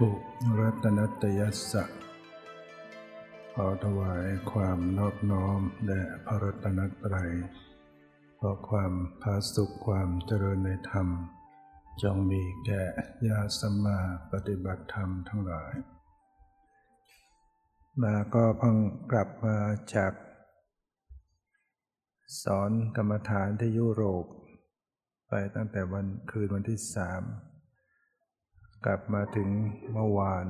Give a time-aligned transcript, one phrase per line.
[0.00, 0.10] ถุ
[0.60, 1.84] รัตนตยัสสะ
[3.54, 7.30] ขอถวายความนอบน้อมแด่พระรัตนตรัย
[8.40, 11.08] ขอความพาสุขความเจริญในธรรม
[12.02, 12.82] จงมีแก่
[13.28, 13.98] ญาสมา
[14.32, 15.74] ปฏิบัติธรรมทั้งหลาย
[18.02, 18.76] มาก็เพิ่ง
[19.12, 19.58] กลับมา
[19.94, 20.12] จาก
[22.42, 24.26] สอนกรรมฐานที่ยุโรป
[25.28, 27.22] ไปตั้งแต่วันคืนวันที่สาม
[28.84, 29.48] กลับมาถึง
[29.92, 30.46] เมื่อวาน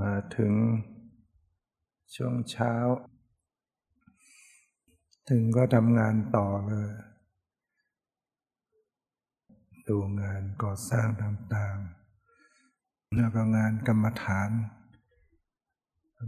[0.00, 0.52] มาถึง
[2.14, 2.74] ช่วงเช้า
[5.30, 6.90] ถึงก็ทำงานต่อเลย
[9.88, 14.50] ดูงานก่อสร้างต่างๆ แล้วก็งานกรรมฐาน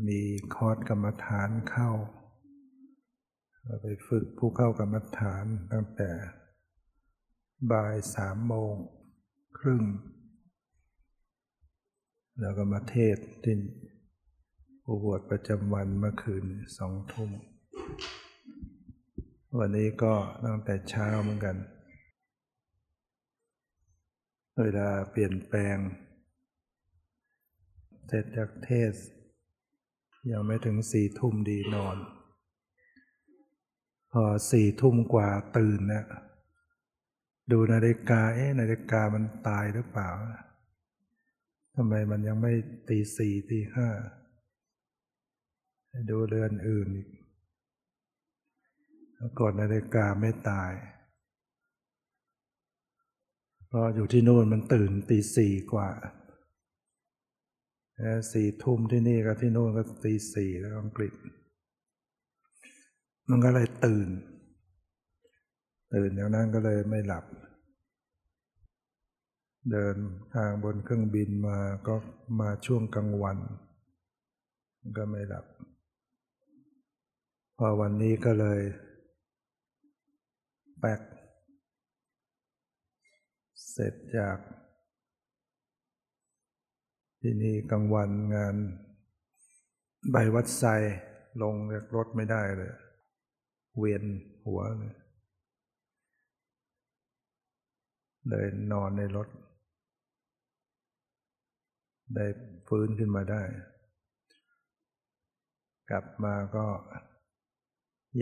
[0.08, 0.20] มี
[0.54, 1.90] คอร์สกรรมฐานเข้า
[3.80, 6.10] ไปฝึกผู้เข้ากรรมฐานตั้งแต่
[7.70, 8.74] บ่ายสามโมง
[9.58, 9.82] ครึ่ง
[12.40, 13.56] แล้วก็มาเทศที่
[14.86, 16.44] อุบวชประจำวันเมื่อคืน
[16.76, 17.30] สองทุ่ม
[19.60, 21.56] วันนี้ก็ตั้งแต่เช้าเหมือนกัน
[24.62, 25.78] เวลาเปลี่ยนแปลง
[28.06, 28.92] เสร็จจากเทศ
[30.32, 31.96] ยังไม่ถึงสี่ทุ่มดีนอน
[34.12, 36.06] พอสี่ทุ่มกว่าตื่นเนี่ย
[37.50, 40.10] ดูนาฬิกา เอ๊ะนาฬิกามันตายหรือเปล่า
[41.74, 42.52] ทำไมมันยังไม่
[42.88, 43.88] ตีสี่ตีห้า
[46.10, 47.08] ดูเรือนอื่นอีก
[49.40, 50.72] กดนาฬิกาไม่ตาย
[53.66, 55.90] เพราะอยู่ที่นู่นมันตื่นตีสี่กว่า
[58.32, 61.12] สี่ทุ่มที่นี่กับที่นู่นก็ตีสี่แล้วอังกฤษ
[63.28, 64.08] มันก็เลยตื่น
[65.94, 67.24] ตื่นอย่างนั้นก็เลยไม่หลับ
[69.72, 69.96] เดิน
[70.34, 71.94] ทางบนเครื่องบินมาก็
[72.40, 73.38] มาช่วงกลางวัน
[74.96, 75.46] ก็ไม่หลับ
[77.58, 78.60] พอวันนี้ก็เลย
[80.80, 81.00] แปก
[83.70, 84.38] เสร็จจาก
[87.20, 88.56] ที่นี่กลางวันงาน
[90.10, 90.64] ใบวัดไซ
[91.42, 92.72] ลงจากรถไม่ได้เลย
[93.76, 94.02] เวียน
[94.44, 94.94] หัวเลย
[98.28, 99.28] เลยนอนในรถ
[102.14, 102.26] ได้
[102.68, 103.42] ฟื้นขึ้นมาได้
[105.90, 106.66] กลับมาก็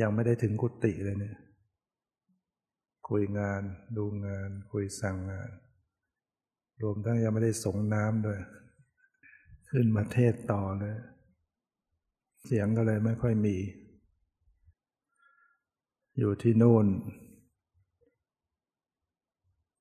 [0.00, 1.36] ยังไม่ได้ถึงกุฏิเลยเนี่ย
[3.08, 3.62] คุยงาน
[3.96, 5.50] ดูงาน คุยสั่งงาน
[6.82, 8.40] รวมทั้งยังไม่ได้สงน้ำด้วย
[9.70, 10.96] ขึ้นมาเทศต่อเลย
[12.44, 13.56] เสียงก็เลยไม่ค่อยมี
[16.18, 16.86] อยู่ที่นู่น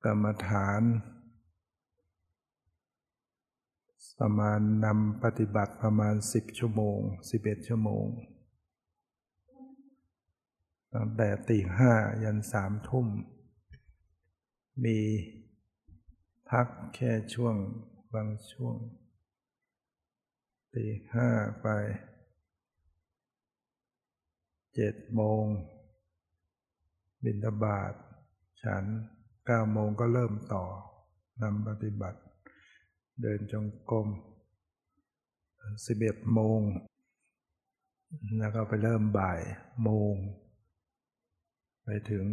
[0.04, 0.82] กรรมฐาน
[4.20, 6.98] ประมาณนำปฏิบัติประมาณสิบชั่วโมง
[7.30, 8.06] สิบเอ็ดชั่วโมง
[10.96, 13.06] ตั้งแต่ตีห้ายันสามทุ่ม
[14.84, 14.98] มี
[16.50, 17.56] พักแค่ช่วง
[18.14, 18.76] บางช่วง
[20.74, 21.28] ตีห้า
[21.62, 21.66] ไป
[24.74, 25.44] เจ็ดโมง
[27.24, 27.92] บินทบาท
[28.62, 28.84] ฉัน
[29.46, 30.64] เก้าโมงก็เริ่มต่อ
[31.42, 32.20] นำปฏิบัติ
[33.22, 34.08] เดินจงกรม
[35.86, 36.60] สิบเอ็ดโมง
[38.38, 39.40] แล้วก็ไปเริ่มบ่าย
[39.84, 40.14] โมง
[41.84, 42.24] ไปถึง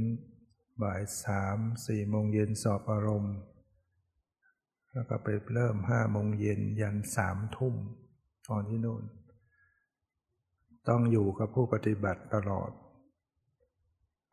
[0.82, 1.58] บ่ายสาม
[1.88, 3.36] สี่โมงเย็นสอบอารมณ์
[4.94, 7.76] แล้วก็ไปเริ่มห้าโมงเย็นยันสามทุ่ม
[8.48, 9.04] ตอนที่นู่น
[10.90, 12.72] ต้องอยู่กับผู้ปฏิบัติตลอด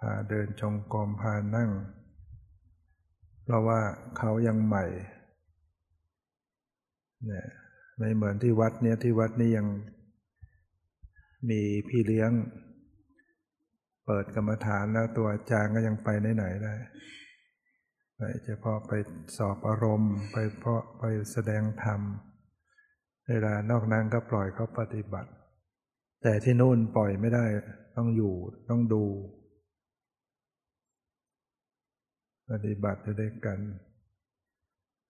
[0.00, 1.70] พาเดินจงกรมพานั่ง
[3.44, 3.80] เพราะว่า
[4.18, 4.84] เขายังใหม่
[7.26, 7.46] เนี่ย
[7.98, 9.66] ไม่เหมือนที่วัดเนี่ยที่วัดนี่ยัง
[11.50, 12.30] มีพี่เลี้ยง
[14.10, 16.74] เปิดกรรมฐานแล้วตัวอาจารย์ก็ยังไปไหนๆได้
[18.16, 18.92] ไปเฉพาะไป
[19.36, 22.00] สอบอารมณ์ ไปเพราะไปแสดงธรรม
[23.28, 25.30] เวลานอกนั้นก็ปล่อยเขาปฏิบัติ
[26.22, 27.44] แต่ที่นู่นปล่อยไม่ได้
[27.96, 28.34] ต้องอยู่
[28.68, 29.04] ต้องดู
[32.50, 33.58] ปฏิบัติด้วยกัน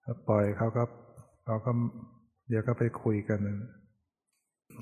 [0.04, 0.84] ถ้าปล่อยเขาก็
[1.44, 1.72] เขาก็
[2.48, 3.40] เดี๋ยวก็ไปคุยกัน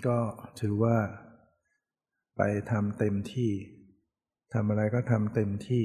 [0.07, 0.17] ก็
[0.61, 0.97] ถือว่า
[2.37, 3.53] ไปทำเต็มที่
[4.53, 5.85] ทำอะไรก็ทำเต็มที่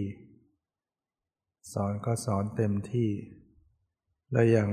[1.74, 3.10] สอนก็สอนเต็มที่
[4.32, 4.70] แล้วยัง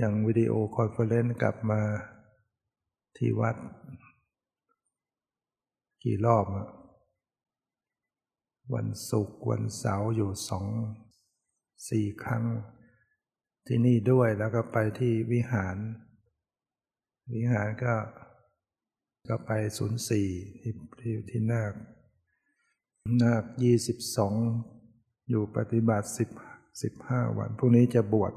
[0.00, 1.82] ยังวิดีโอคอนเฟอเรนซ์กลับมา
[3.16, 3.56] ที่วัด
[6.02, 6.68] กี่รอบอะ
[8.74, 10.66] วันศุกร์วันเสาร์อยู่สอง
[11.88, 12.44] สี่ครั้ง
[13.66, 15.76] ที่นี่ด้วยแล้วก็ไปที่วิหาร
[17.34, 17.94] วิหารก็
[19.28, 20.28] ก็ไปศูนย์สี่
[20.60, 21.72] ที่ที่ที่นาค
[23.22, 24.34] นาคยี่สิบสอง
[25.28, 26.28] อยู่ปฏิบัติสิบ
[26.82, 28.32] สิบห้าวัน พรุ่งนี้จะบวช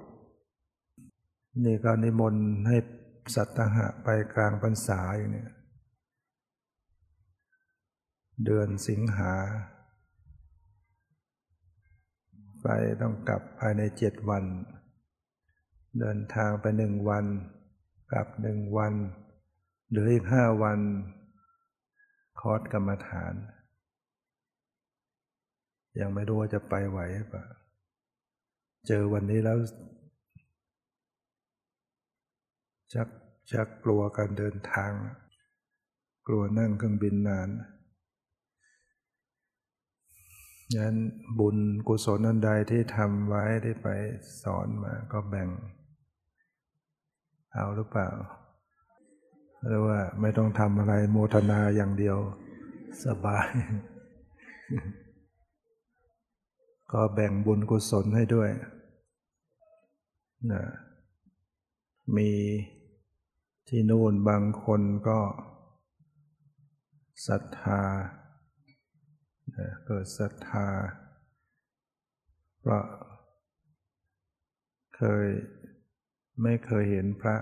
[1.65, 2.77] นี่ก็นิมนต์ให้
[3.35, 5.47] สัตหะไปกลางพรรษาอย่างนี้
[8.45, 9.33] เดือนสิงหา
[12.61, 12.67] ไป
[13.01, 14.43] ต้องกลับภายในเจ็ดวัน
[15.99, 17.25] เดินทางไปหนึ่งวัน
[18.11, 18.93] กลับหนึ่งวัน
[19.91, 20.79] หลืออีกห้าวัน
[22.39, 23.33] คอร์สกรรมฐาน
[26.01, 26.99] ยังไม่รู้ว่าจะไปไหว
[27.33, 27.43] ปะ
[28.87, 29.57] เจอวันนี้แล้ว
[32.93, 33.07] ชัก
[33.51, 34.91] ชักกลัวการเดินทาง
[36.27, 37.49] กลัวนั่งเครื่องบินนาน
[40.75, 40.95] ยัน
[41.39, 41.57] บุญ
[41.87, 43.87] กุศลอันใดที่ทำไว้ได้ไป
[44.43, 45.49] สอนมาก็แบ่ง
[47.51, 48.09] เอาหรือเปล่า
[49.67, 52.17] หรือว่าไม่ต้องทำอะไรโมทนาอย่างเดียว
[53.05, 53.47] สบาย
[56.93, 58.49] ก็แบ่งบุญกุศลให้ด้วย
[60.51, 60.63] นะ
[62.17, 62.31] มี
[63.67, 65.19] ที่นู่นบางคนก็
[67.27, 67.81] ศรัทธา
[69.85, 70.67] เกิดศรัทธา
[72.59, 72.83] เพราะ
[74.95, 75.27] เคย
[76.41, 77.37] ไม่เคยเห็นพระ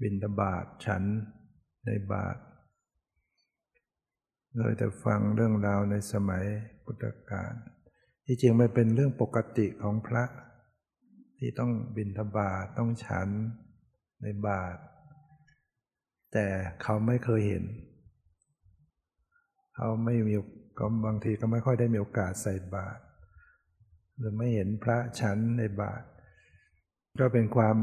[0.00, 1.02] บินตบาทฉัน
[1.86, 2.36] ในบาท
[4.56, 6.44] เลยแต่ฟังเรื่องราวในสมัย
[6.88, 7.54] พุทธกาล
[8.26, 10.24] ที่จริงมันเป็นเรื่องปกติของพระ
[11.38, 13.28] ที่ต้องบินทบาทต้องฉัน
[14.22, 14.76] ในบาท
[16.32, 16.46] แต่
[16.82, 17.64] เขาไม่เคยเห็น
[19.74, 20.34] เขาไม่มี
[20.78, 23.02] ก็บางทีก็ไม่ค่อยได้มีโอกาสใส่บาตร
[24.18, 26.02] หรือไม่เห็นพระฉันในบาท
[27.20, 27.76] ก็เป็นความ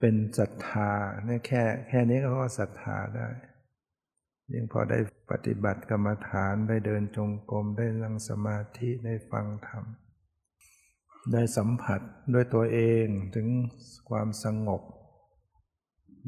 [0.00, 0.92] เป็นศรัทธา
[1.26, 2.28] เนี่ยแค่แค่นี้ก็
[2.58, 3.28] ศรัทธาได้
[4.54, 4.98] ยังพอได้
[5.30, 9.84] ปฏิบัติกรรมฐานได้เดินจงกรมได้นั่งสมาธิได้ฟังธรรม
[11.32, 12.00] ได้สัมผัส
[12.32, 13.48] ด้วยตัวเองถึง
[14.08, 14.82] ความสงบ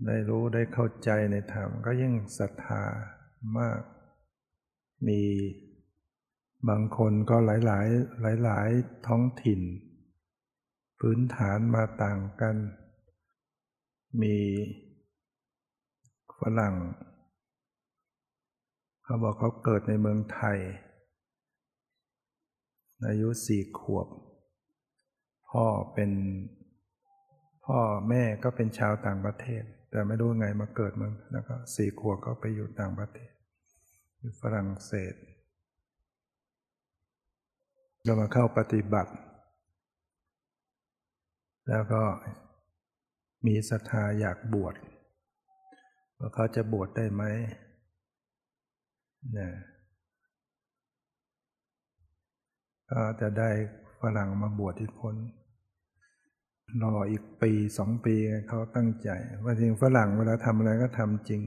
[0.07, 2.85] ได้รู้ได้เข้าใจในธรรมก็ยิ่งศรัทธา
[3.59, 3.81] มาก
[5.09, 5.23] มี
[6.69, 7.89] บางคนก็หลายหลาย
[8.21, 8.69] หลายหลาย
[9.07, 9.61] ท้องถิ่น
[11.01, 12.57] พื้นฐานมาต่างกัน
[14.23, 14.37] มี
[16.41, 16.75] ฝรั่ง
[19.11, 20.59] เขาบอกเขาเกิดในเมืองไทย
[23.09, 24.09] อายุสี่ขวบ
[25.51, 26.11] พ่อเป็น
[27.67, 27.79] พ่อ
[28.09, 33.33] แม่ก็เป็นชาวต่างประเทศ แต่ไม่รู้ไงมาเกิดเมืองแล้วก็สี่ขวบก็ไปอยู่ต่างประเทศ
[34.19, 35.15] อยู่ฝรั่งเศส
[38.05, 39.13] เรามาเข้าปฏิบัติ
[41.69, 42.03] แล้วก็
[43.47, 44.75] มีศรัทธาอยากบวช
[46.19, 47.25] ว่าเขาจะบวชได้ไหม
[49.37, 49.53] นี่ย
[52.91, 53.51] ก็จะได้
[54.01, 55.17] ฝรั่งมาบวชที่คน
[56.83, 58.15] รออีกปีสองปี
[58.49, 59.11] เขาตั้งใจ
[59.45, 61.43] ว่าจริงฝรั่งเวลาทำอะไรก็ทำจริง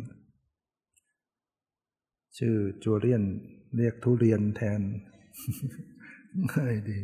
[2.37, 3.23] ชื่อจูเลียน
[3.77, 4.81] เรียกทุเรียนแทน
[6.51, 6.99] ง่ายดี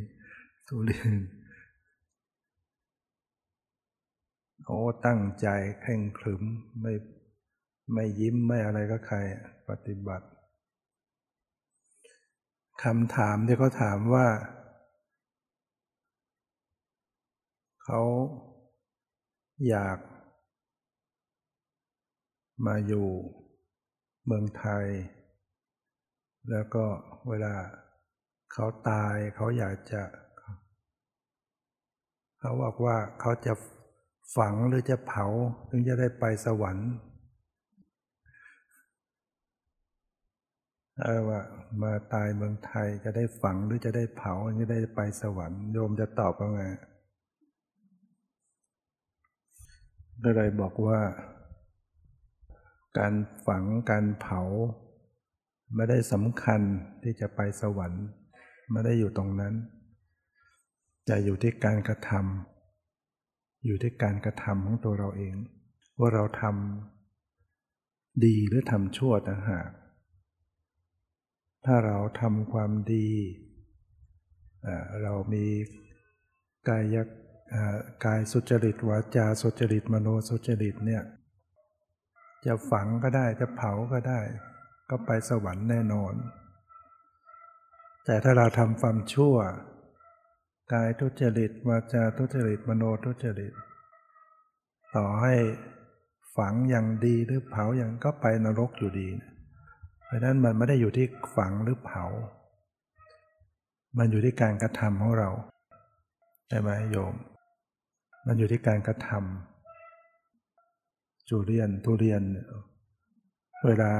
[0.67, 1.13] ทุเรียน
[4.65, 5.47] โอ้ตั้งใจ
[5.81, 6.43] แข่งขรึม
[6.81, 6.93] ไม่
[7.93, 9.17] ไม่ยิ้มไม่อะไรก็ใคร
[9.69, 10.27] ปฏิบัติ
[12.83, 14.27] คำถามที่เขาถามว่า
[17.83, 18.01] เขา
[19.69, 19.99] อยาก
[22.65, 23.07] มาอยู่
[24.25, 24.85] เมืองไทย
[26.49, 26.85] แล้วก็
[27.29, 27.55] เวลา
[28.53, 30.03] เขาตายเขาอยากจะ
[32.39, 33.53] เขาบอกว่าเขาจะ
[34.35, 35.25] ฝังหรือจะเผา
[35.69, 37.01] ถึงจะได้ไปสวรรค์เอ
[40.83, 40.86] อ
[41.27, 41.39] ว่า
[41.83, 46.63] มาตายเมืองไทยจะได้ฝังหรือจะได้เผาจะได้ไปสวรรค์โยมจะตอบว่าไง
[50.23, 50.99] ก็เลยบอกว่า
[52.99, 53.13] การ
[53.47, 54.41] ฝังการเผา
[55.75, 56.61] ไม่ได้สำคัญ
[57.03, 58.05] ที่จะไปสวรรค์
[58.71, 59.53] ไม่ได้อยู่ตรงนั้น
[61.09, 65.35] จะอยู่ที่การกระทำอยู่ที่การกระทำของตัวเราเอง
[65.99, 69.67] ว่าเราทำดีหรือทำชั่วต่างหาก
[71.69, 73.09] ถ้าเราทำความดี
[75.03, 75.45] เรามี
[76.69, 76.95] กาย
[78.05, 81.03] กายสุจริตวาจาสุจริตมโนสุจริตเนี่ย
[82.45, 84.21] จะฝังก็ได้จะเผาก็ได้
[84.89, 86.13] ก็ไปสวรรค์แน่นอน
[88.05, 89.35] แต่ถ้าเราทำความชั่ว
[90.73, 93.53] กายทุจริตวาจาทุจริตมโนทุจริต
[94.95, 95.35] ต่อให้
[96.37, 99.09] ฝังอย่างดีหรือเผาอย่างก็ไปนรกอยู่ดี
[100.07, 102.05] เพราะนั้นมันไม่ได้อยู่ที่ฝังหรือเผา
[103.97, 105.29] มันอยู่ที่การกระทำของเรา
[106.47, 107.15] ใช่ไหมโยม
[108.25, 112.23] มันอยู่ที่การกระทำจูเรียนทุเรียน
[113.65, 113.93] เวลา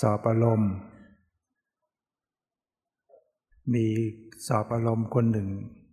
[0.00, 0.72] สอบอารมณ์
[3.74, 3.86] มี
[4.46, 5.48] สอบอารมณ์คนหนึ่ง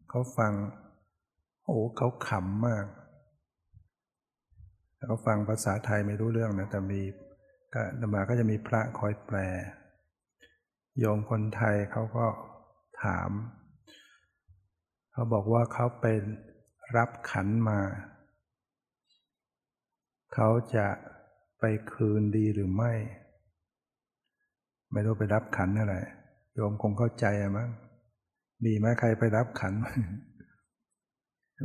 [0.10, 0.54] เขาฟัง
[1.66, 2.86] โอ้เขาขำมาก
[5.06, 7.02] เขาฟังภาษาไทยไม่รู้เรื่องนะแต่มี
[7.74, 9.38] ก็นมาก็จะมีพระคอยแปล
[11.00, 12.28] โยมคนไทยเขาก็
[13.04, 13.30] ถาม
[15.12, 16.22] เขาบอกว่าเขาเป็น
[16.98, 17.80] รับขันมา
[20.34, 20.88] เขาจะ
[21.60, 21.64] ไป
[21.94, 22.94] คืนดีหรือไม่
[24.94, 25.96] ไม่รู้ไปรับขันอะไร
[26.54, 27.70] โยมคงเข้าใจอะมั้ง
[28.64, 29.74] มีไหมใครไปรับขัน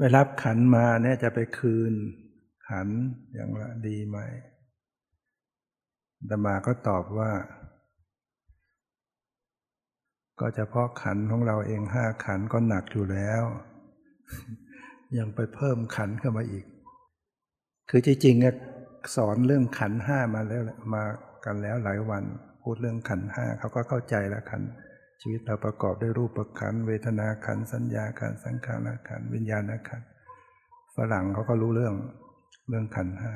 [0.00, 1.92] ไปรับขันมาเนี่ยจะไปคืน
[2.68, 2.88] ขัน
[3.34, 4.18] อย่างละดีไหม
[6.30, 7.32] ดมาก็ตอบว่า
[10.40, 13.42] ก็เฉพาะขันของเราเองห้าขันก็หนักอยู่แล้ว
[15.18, 16.64] ยังไปเพิ่มขันเข้ามาอีก
[17.90, 20.62] คือจริงๆสอนเรื่องขันห้ามาแล้ว
[20.94, 21.02] มา
[21.44, 22.24] กันแล้วหลายวัน
[22.62, 24.62] พูดเรื่องขันห้าเขาก็เข้าใจแล้วขัน
[25.20, 26.30] ชีวิตเราประกอบด้วยรูป
[26.60, 30.02] ขันเวทนาขันสัญญาขันสังขารขันวิญญาณขัน
[30.96, 31.94] ฝรั่งเขาก็รู้เรื่อง
[32.68, 33.32] เรื่องขันห้า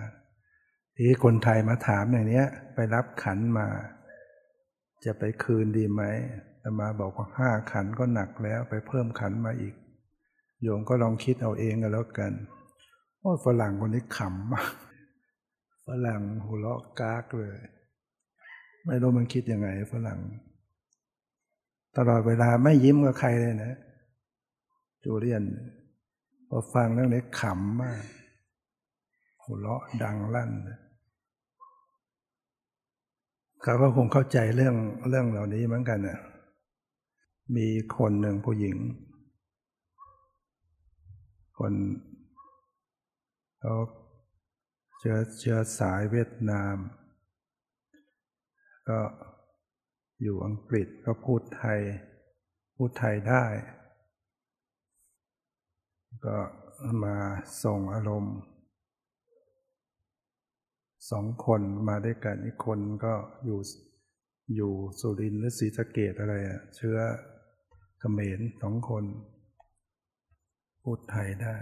[0.97, 2.45] ที่คนไทยมาถามอย่างนี้
[2.75, 3.67] ไปรับขันมา
[5.05, 6.03] จะไปคืนดีไหม
[6.61, 9.75] แต่มาบอกว่าห้าขันก็หนักแล้วไปเพิ่มขันมาอีก
[10.63, 12.33] โยมก็ลองคิดเอาเองกันแล้วกัน
[13.19, 14.73] โอ้ฝรั่งคนนี้ขำมาก
[15.87, 17.57] ฝรั่งหัวเราะกากเลย
[18.87, 20.21] ไม่รู้มันคิดยังไงฝรั่ง
[21.97, 23.75] ตลอดเวลาไม่ยิ้มกับใครเลยนะ
[25.05, 25.45] จูเลียน
[26.49, 28.03] พอฟังเรื่องนี้ขำมาก
[29.49, 30.51] หัวเราะดังลั่น
[33.63, 34.77] เขาก็คงเข้าใจเรื่อง
[35.09, 36.19] เรื่องเหล่านี้เหมือนกันน่ะ
[37.57, 38.77] มีคนหนึ่งผู้หญิง
[41.59, 41.73] คน
[43.61, 43.75] เขา
[44.99, 46.77] เชื้อเชื้อสายเวียดนาม
[48.89, 48.99] ก็
[50.23, 51.81] อยู่อังกฤษก็พูดไทย
[52.77, 53.45] พูดไทยได้
[56.27, 56.37] ก็
[57.05, 57.17] มา
[57.63, 58.37] ส่งอารมณ์
[61.11, 63.15] สองคนมาด้วยกันอีกคนก็
[63.45, 63.61] อยู่
[64.57, 66.99] อยู่สุรินทร์หรือศรีสะเกดอะไรอะเชื้อ
[67.99, 69.05] เขมรสองคน
[70.83, 71.55] พูดไทยได้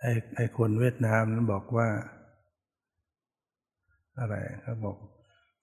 [0.00, 1.88] ไอ้ไอ้คนเวียดนามนั้นบอกว่า
[4.18, 4.96] อะไรเขาบอก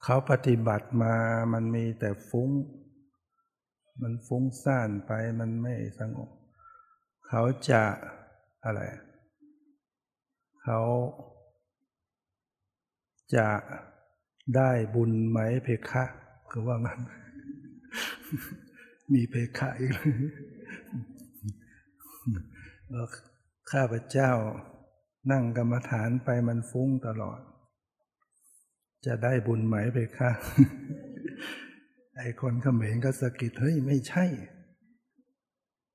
[0.03, 1.15] เขาปฏิบัติมา
[1.53, 2.49] มันมีแต่ฟุ้ง
[4.01, 6.29] มันฟุ้งซ่านไปมันไม่สงบ
[7.27, 7.83] เขาจะ
[8.65, 8.81] อะไร
[10.69, 10.83] เขา
[13.35, 13.47] จะ
[14.55, 16.03] ได้บุญไหมเพคะ
[16.51, 16.99] คือว่างั้น
[19.13, 19.91] มีเพคะอีก
[22.89, 23.07] แล้ว
[23.71, 24.31] ข้าพเจ้า
[25.31, 27.39] นั่งกรรมฐานไปมันฟุ้งตลอด
[29.05, 30.29] จะได้บุญไหมเพคะ
[32.17, 34.25] ไอ้คนเขมรก็สะกิดเฮ้ยไม่ใช่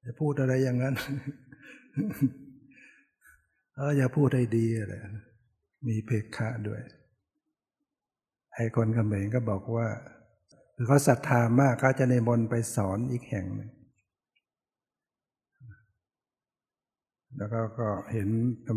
[0.05, 0.95] จะพูดอะไรอย่างนั้น
[3.85, 4.95] อออย่าพูดให้ดีอะไร
[5.89, 6.83] มีเพคะด้วย
[8.55, 9.89] ไอ้คนกำเขมรก็บอกว่า
[10.75, 13.71] คือเขาศรัทธามากเขาจะในมนไปสอนอีกแห่งหนึ่ง
[17.37, 18.29] แล้วก็ก็เห็น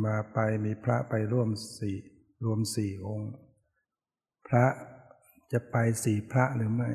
[0.05, 1.97] มาไปมีพระไปร่วมสี่
[2.45, 3.33] รวมสี่องค์
[4.47, 4.65] พระ
[5.51, 6.91] จะไปสี่พระหรือไม่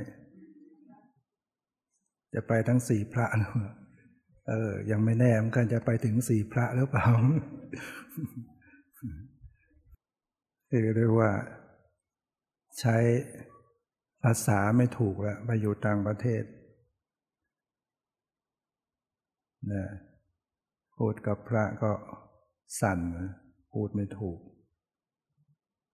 [2.34, 3.79] จะไปทั้งสี่พระหรือ
[4.48, 7.06] เออ ยังไม่แน่เหมือนกันจะไปถึงสี่พระหรือเปล่า
[10.68, 11.30] เรียกว่า
[12.80, 12.96] ใช้
[14.22, 16.44] ภาษาไม่ถูกแล้วไปอยู่ต่างประเทศ
[19.72, 19.84] นะ
[20.96, 21.92] พูดกับพระก็
[22.80, 23.00] สั่น
[23.72, 24.38] พูดไม่ถูก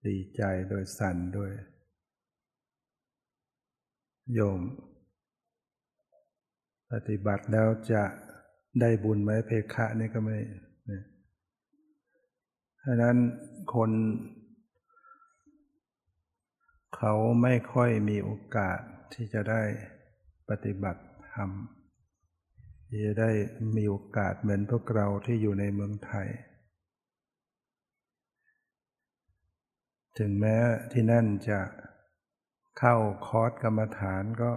[0.06, 1.52] ดีใจโดยสั่นด้วย
[4.34, 4.60] โยม
[6.92, 8.02] ปฏิบัติแล้วจะ
[8.80, 10.38] ได้บุญไหมเพคะนี่ก็ไม่
[12.78, 13.16] เพราะนั้น
[13.74, 13.90] คน
[16.96, 18.78] เขาไม่ค่อยมีโอกาส
[19.14, 19.62] ที่จะได้
[20.48, 21.02] ปฏิบัติ
[21.32, 21.50] ธรรม
[22.88, 23.30] ที่จะได้
[23.76, 26.28] มีโอกาสเหมือนพวกเราที่อยู่ในเมืองไทย
[30.18, 30.56] ถึงแม้
[30.92, 31.60] ที่นั่นจะ
[32.78, 34.52] เข้าคอร์สกรรมฐานก็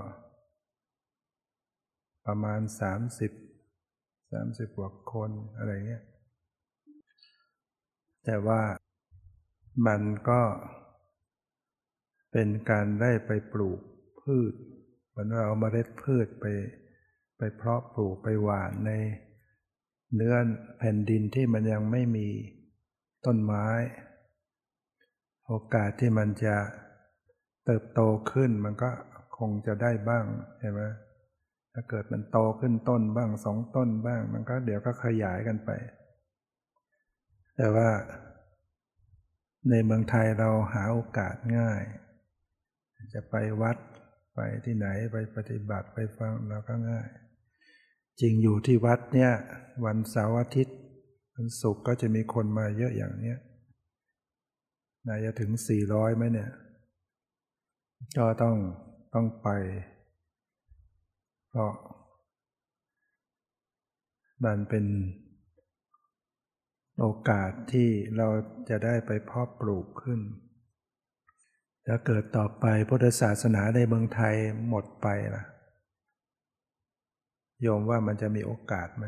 [2.25, 3.01] ประมาณสาม
[4.31, 6.03] สามสิบกว่าคนอะไรเงี้ย
[8.25, 8.61] แต่ว่า
[9.87, 10.41] มันก็
[12.31, 13.79] เป็นการได้ไปปลูก
[14.21, 14.53] พืช
[15.07, 16.45] เหมือนเราเอาเมล็ดพืชไป
[17.37, 18.91] ไปเพาะปลูกไปหว่านใน
[20.15, 20.35] เนื้อ
[20.77, 22.27] แผ่นดินที่มันยังไม่มี
[23.25, 23.67] ต้นไม้
[25.45, 26.55] โอกาสที่มันจะ
[27.65, 28.89] เติบโตขึ้นมันก็
[29.37, 30.25] คงจะได้บ้าง
[30.59, 30.81] ใช่ไหม
[31.81, 35.69] ถ้าเกิดมันโตขึ้นต้นบ้างสองต้นบ้าง มันก็เดี๋ยวก็ขยายกันไป
[37.57, 37.89] แต่ว่า
[39.69, 41.81] ในเมืองไทยเราหาโอกาสง่าย
[43.13, 43.77] จะไปวัด
[44.35, 47.09] ไปที่ไหนไปปฏิบัติไปฟังเราก็ง่าย
[48.21, 49.31] จริงอยู่ที่วัดเนี่ย
[49.85, 50.77] วันเสาร์อาทิตย์
[51.35, 53.37] วันศุกร์ก็จะมีคนมาเยอะอย่างเนี้ย
[55.07, 56.49] นายจะถึงสี่ร้อยไหมเนี่ย
[58.17, 58.55] ก็ต้อง
[59.13, 59.49] ต้องไป
[61.59, 61.77] เพราะ
[64.45, 64.85] มันเป็น
[66.99, 68.27] โอกาสที่เรา
[68.69, 70.19] จะได้ไปเพาะปลูกขึ้น
[71.87, 74.35] ถ้าเกิดต่อไปพุทธศาสนาในเมืองไทย
[74.69, 75.43] หมดไปล่ะ
[77.61, 79.05] โยมว่ามันจะมีโอกาสไหม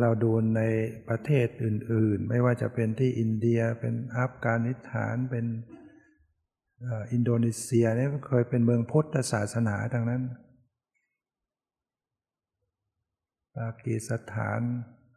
[0.00, 0.62] เราดูใน
[1.08, 5.46] ประเทศอื่น ๆ ไม่ว่าจะเป็นที่อินเดียเป็นอัฟกานิสถานเป็น
[7.12, 10.22] อินโดนีเซียเนี่ยเคยเป็นเมืองพุทธศาสนาดังนั้น
[13.56, 14.60] ปากีสถาน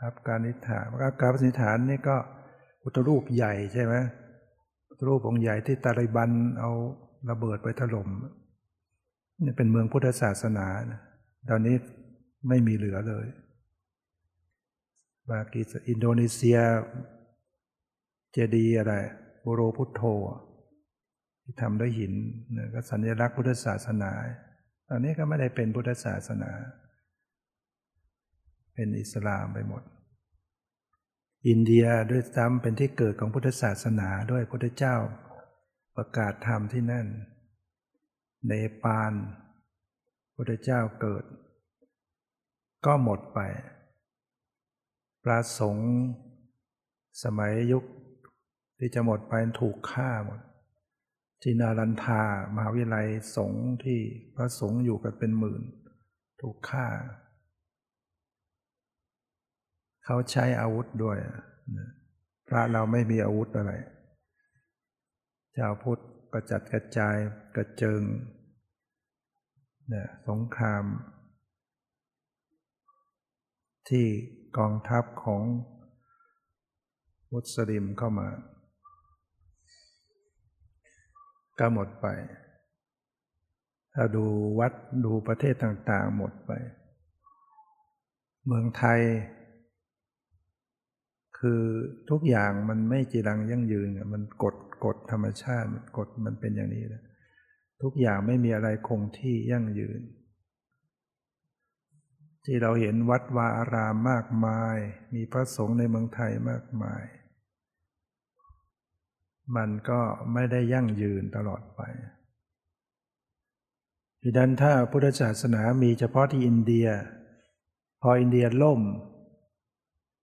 [0.03, 2.17] อัฟกานิสถานอัฟกานิสถานนี่ก็
[2.84, 3.95] อุตรูปใหญ่ใช่ไหม
[4.89, 6.71] อุตรูปองค์ใหญ่ที่ตาลิบันเอา
[7.30, 8.10] ระเบิดไปถล่ม
[9.43, 10.67] นี่เป็นเมืองพุทธศาสนา
[11.50, 11.76] ตอนนี้
[12.50, 13.28] ไม่มีเหลือเลย
[15.30, 16.60] ปากีสอินโดนีเซีย
[18.32, 18.93] เจดีอะไร
[19.45, 20.02] บุโรพุทโธ
[21.43, 22.13] ที่ทำด้วยหิน
[22.73, 24.12] ก็สัญลักษณ์พุทธศาสนา
[24.89, 26.52] ตอนนี้ก็ไม่ได้เป็นพุทธศาสนา
[28.80, 29.84] เป็นอิสลามไปหมด
[31.48, 34.96] อินเดียด้วยซ้ำเป็นที่เกิดของพุทธศาสนาด้วยพุทธเจ้า
[35.96, 37.08] ประกาศธรรมที่นั่น
[38.48, 38.52] เน
[38.84, 39.13] ปาล
[40.36, 41.24] พุทธเจ้าเกิด
[42.86, 43.40] ก็หมดไป
[45.24, 45.92] พระสงฆ์
[47.24, 47.84] สมัยยุค
[48.78, 50.40] ที่จะหมดไปถูกฆ่าหมด
[51.42, 52.22] ที่นารันทา
[52.56, 54.00] มหาวิทยาลัยสงฆ์ที่
[54.36, 55.62] พระสงฆ์อยู่กันเป็นหมื่น
[56.42, 56.88] ถูกฆ่า
[60.10, 61.17] เขาใช้อาวุธด้วย
[62.48, 63.74] พระเราไม่มีอาวุธอะไร
[65.58, 66.02] ชาวพุทธ
[66.34, 67.15] กระจัดกระจาย
[67.56, 68.02] กระเจิง
[69.93, 70.84] นี่ยสงคราม
[73.89, 74.06] ที่
[74.58, 75.43] กองทัพของ
[77.34, 78.30] มุสลิมเข้ามา
[81.60, 82.08] ก็หมดไป
[83.93, 84.26] ถ้าดู
[84.60, 84.74] วัด
[85.06, 86.52] ดูประเทศต่างๆหมดไป
[88.46, 89.02] เมืองไทย
[91.39, 91.62] คือ
[92.10, 97.04] ทุกอย่างมันไม่จีรังยั่งยืนมันกฎกฎธรรมชาติกฎมันเป็นอย่างนี้แหละ
[97.82, 100.02] ทุกอย่างไม่มีอะไรคงที่ยั่งยืน
[102.45, 104.78] ที่เราเห็นวัดวาอารามมากมาย
[105.13, 107.04] มีพระสงฆ์ในเมืองไทยมากมาย
[109.56, 110.02] มันก็
[110.34, 111.82] ไม่ได้ยั่งยืนตลอดไป
[114.21, 116.88] ดังนั้นถ้าพุทธศาสนามีเฉพาะที่อินเดีย
[118.02, 118.82] พออินเดียล่ม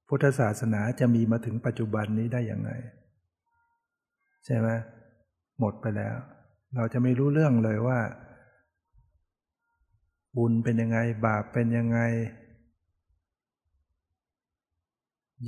[0.08, 2.72] พุทธศาสนาจะมีมาถึงปัจจุบันนี้ได้อย่างไร
[4.44, 4.68] ใช่ไหม
[5.60, 6.16] หมดไปแล้ว
[6.76, 8.00] เราจะไม่รู้เรื่องเลยว่า
[10.36, 11.98] บุญเป็นยังไง บาปเป็นยังไง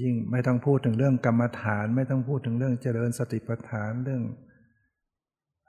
[0.01, 4.23] ยิ่งไม่ต้องพูดถึงเรื่องกรรมฐาน ไม่ต้องพูดถึงเรื่องเจริญสติปัฏฐานเรื่อง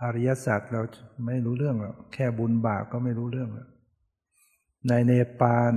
[0.04, 0.82] อริยสัจเรา
[1.26, 3.68] ไม่รู้เรื่องหรอกแค่บุญบาปก็ไม่รู้เรื่องหรอก
[4.88, 5.74] ในเนปาล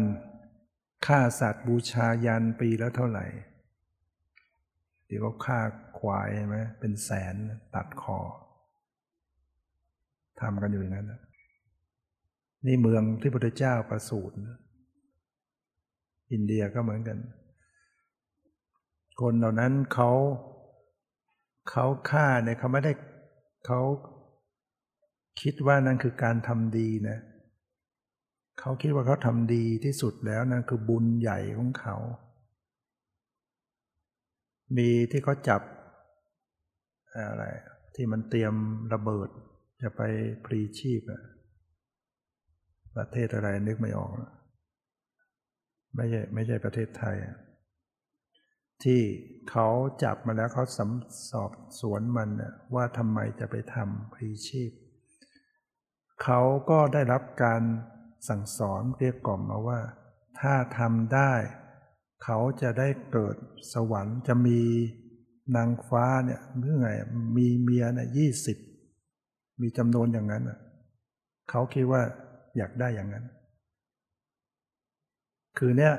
[1.06, 3.26] ฆ่าสัตว์บูชายันปีแล้วเท่าไหร่
[5.06, 5.60] เดี๋ยวก็ฆ่า
[5.98, 7.36] ควายใช่ไหมเป็นแสน
[7.74, 8.18] ตัดคอ
[10.40, 11.12] ทำกันอยู่อย่างนั้น
[12.66, 14.36] นี่เมืองที่พระพุทธเจ้าประสูติ
[16.32, 17.18] อินเดียก็เหมือนกัน
[19.20, 20.10] คนเหล่านั้นเขา
[21.70, 22.92] เขาฆ่าเนี่ยเขาไม่ได้
[23.66, 23.80] เขา
[25.40, 31.96] คิดว่านั่นคือการทำดีนะเขาคิดว่าเขาทำดีที่สุดแล้วนั่นคือบุญใหญ่ของเขา
[34.76, 35.62] มีที่เขาจับ
[37.14, 37.44] อะไร
[37.94, 38.54] ที่มันเตรียม
[38.92, 39.28] ระเบิด
[39.82, 40.02] จะไป
[40.44, 41.22] พรีชีพอะ
[42.96, 44.12] ประเทศอะไรนึกไม่ออก
[45.96, 47.16] ไม่ใช่ไม่ใช่ประเทศไทย
[48.84, 49.00] ที่
[49.50, 49.68] เขา
[50.04, 50.80] จับมาแล้วเขาส
[51.30, 52.28] สอบสวนมัน
[52.74, 54.72] ว่าทำไมจะไปทำพรีชีพ
[56.22, 57.62] เขาก็ได้รับการ
[58.28, 59.80] สั่งสอนเรียกกล่อมมาว่า
[60.40, 61.32] ถ้าทำได้
[62.24, 63.36] เขาจะได้เกิด
[63.72, 64.60] สวรรค์จะมี
[65.56, 66.88] นางฟ้าเนี่ยเมื่อไง
[67.36, 68.58] มีเมียเนี่ยยี่สิบ
[69.60, 70.44] มีจำนวนอย่างนั้น
[71.50, 72.02] เขาคิดว่า
[72.56, 73.24] อยากได้อย่างนั้น
[75.58, 75.94] คือเนี่ย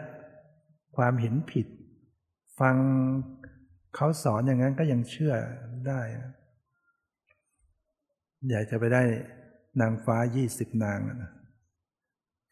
[0.95, 1.67] ความเห็นผิด
[2.59, 2.75] ฟัง
[3.95, 5.33] เขาสอนอย่างนั้นก็ยังเชื่อ
[5.87, 6.01] ได้
[8.49, 9.03] อยากจะไปได้
[9.81, 11.31] นางฟ้ายี่สิบนางนะ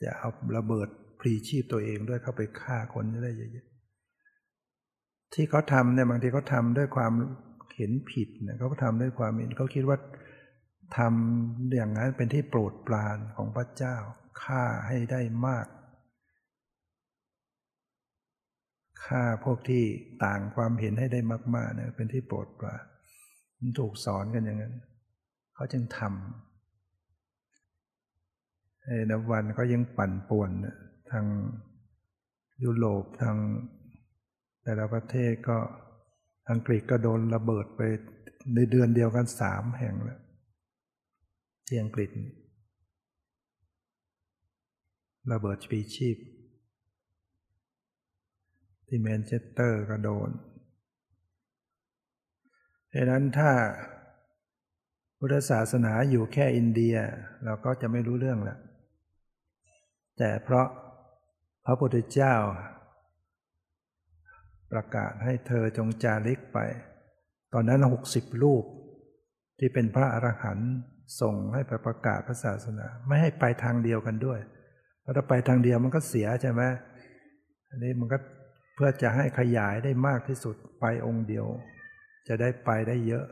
[0.03, 0.87] จะเอาระเบิด
[1.19, 7.13] พรีชีพตัวเองด้วยเข้าไปฆ่าคนได้เยอะๆที่เขาทำเนี่ยบางทีเขาทำด้วยความ
[7.75, 9.97] เห็นผิดเนี่ยเขาก็ทำด้วยความเห็นเขาคิดว่า
[10.97, 13.95] ทำอย่างนั้นเป็นที่โปรดปรานของพระเจ้า
[14.43, 15.67] ฆ่าให้ได้มาก
[19.05, 19.83] ฆ่าพวกที่
[20.25, 21.19] ต่างความเห็นให้ได้
[21.55, 22.83] มากๆเนี่ยเป็นที่โปรดปราน
[23.79, 24.75] ถูกสอนกันอย่างนั้น
[25.55, 26.48] เขาจึงทำ
[28.89, 30.51] ไอ้นวันก็ยังปั่นป่วน
[31.11, 31.25] ทาง
[32.63, 33.37] ยุโรปทาง
[34.63, 35.57] แต่ละประเทศก็
[36.49, 37.81] อังกฤษก็โดนระเบิดไป
[38.55, 40.19] ในเดือนเดียวกันสามแห่งแล้ว
[41.67, 42.09] ที่อังกฤษ
[45.31, 46.17] ระเบิดปีชีพ
[48.87, 50.29] ที่แมนเชสเตอร์ก็โดน
[52.93, 53.51] ดังนั้นถ้า
[55.17, 56.95] พุทธศาสนาอยู่แค่อินเดีย
[57.43, 58.59] เราก็จะไม่รู้เรื่องแล้ว
[60.19, 60.67] แต่เพราะ
[61.65, 62.35] พระพุทธเจ้า
[64.71, 66.59] ประกาศให้เธอจงจาริกไป
[67.53, 68.63] ตอนนั้นหกสิบรูป
[69.59, 70.71] ที่เป็นพระอรหันต์
[71.21, 74.39] ส่งให้ไปประกาศพระศาสนา ไม่ให้ไปทางเดียวกันด้วย
[75.17, 76.61] ถ้าไปทางเดียวมันก็เสียใช่ไหม
[77.69, 78.17] อันนี้มันก็
[78.75, 81.45] เพื่อจะให้ขยายได้มากที่สุดไปองค์เดียว
[82.27, 83.25] จะได้ไปได้เยอะ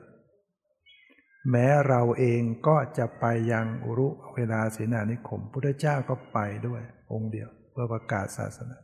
[1.51, 6.81] แม้เราเองก็จะไปยังอุรุเวลาเสนานิคม พุทธเจ้าก็ไปด้วย
[7.11, 8.77] องค์เดียว เพื่อประกาศศาสนา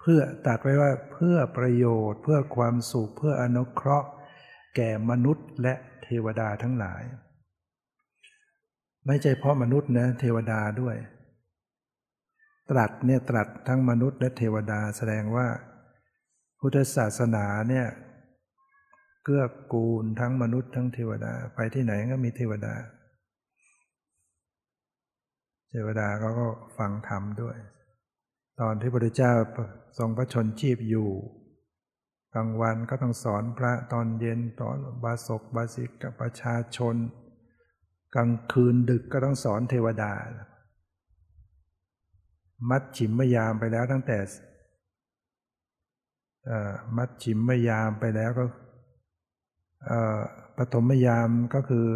[0.00, 4.08] เพื่อตัดไว้ว่าเพื่อประโยชน์เพื่อความสุขเพื่ออนุเคราะห์
[4.76, 7.02] แก่มนุษย์และเทวดาทั้งหลาย
[9.06, 10.96] ไม่ใช่เพราะมนุษย์นะเทวดาด้วย
[12.70, 15.46] ตรัสเนี่ยตรัสทั้งมนุษย์และเทวดาแสดงว่า
[16.60, 17.86] พุทธศาสนาเนี่ย
[19.24, 22.74] เกื้อกูลทั้งมนุษย์ทั้งเทวดา ไปที่ไหนก็มีเทวดา
[25.70, 26.46] เทวดาเขาก็
[26.78, 27.56] ฟังธรรมด้วย
[28.60, 29.32] ตอนที่พระพุทธเจ้า
[29.98, 31.10] ทรงพระชนชีพอยู่
[32.34, 36.94] กลางวันก็ต้องสอนพระตอนเย็นตอนบาศกบาสิกกับประชาชน
[38.14, 40.12] กลางคืนดึกก็ต้องสอนเทวดา
[42.70, 44.18] มัดฉิมมยามไปแล้วตั้งแต่
[46.96, 48.44] มัดฉิมมยามไปแล้วก็
[50.58, 51.86] ปฐมยามก็คือ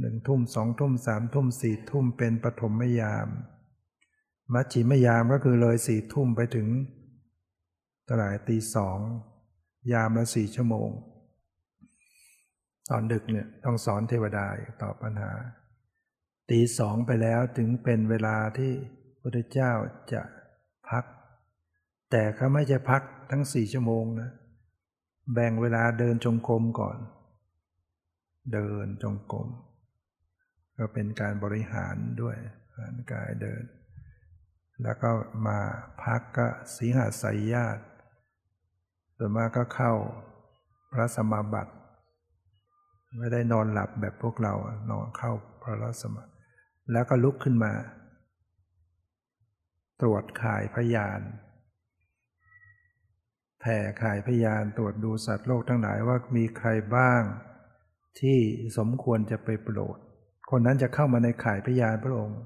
[0.00, 3.28] หนึ่งทุ่มสองทุ่มสามทุ่มสี่ทุ่มเป็นปฐมยาม
[4.52, 6.68] มัดฉิมยามก็คือเลยสี่ทุ่มไปถึง
[8.08, 8.98] ตลาดตีสอง
[9.92, 10.88] ยามละสี่ชั่วโมง
[12.90, 14.46] ตอนดึกเนี่ยต้องสอนเทวดา
[14.82, 15.32] ตอบปัญหา
[16.50, 18.72] ตีสองไปแล้วถึงเป็นเวลาที่
[19.20, 19.72] พุทธเจ้า
[20.12, 20.22] จะ
[20.88, 21.04] พัก
[22.10, 24.30] แต่เขาไม่จะพักทั้งสี่ชั่วโมงนะ
[25.32, 26.98] แบ่งเวลาเดินจงกรมก่อน
[28.52, 29.48] เดินจงกรม
[30.76, 32.36] ก็เป็นการบริหารด้วย
[32.76, 33.62] การกายเดิน
[34.82, 35.10] แล้วก็
[35.46, 35.58] มา
[36.02, 37.84] พักก็สีหาสายญาติ
[39.16, 39.92] ส่วนมากก็เข้า
[40.92, 41.74] พระสมาบัติ
[43.18, 44.54] ไม่ได้นอนหลับแบบพวกเรา
[44.90, 46.22] นอนเข้าพระสมา
[46.92, 47.72] แล้วก็ลุกขึ้นมา
[50.00, 51.20] ตรวจข่ายพยาน
[53.60, 57.22] แผ่ข่ายพยานตรวจดูสัตว์โลกทั้งหลายว่ามีใครบ้าง
[58.20, 58.38] ที่
[58.78, 59.98] สมควรจะไปโปรด
[60.50, 62.40] คนนั้นจะเข้ามาในข่ายพยานพระองค์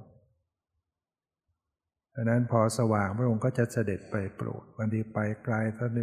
[2.14, 5.54] ดังนั้นพอสว่างพระองค์ก็จะเสด็จไปโปรดบางทีไปไกล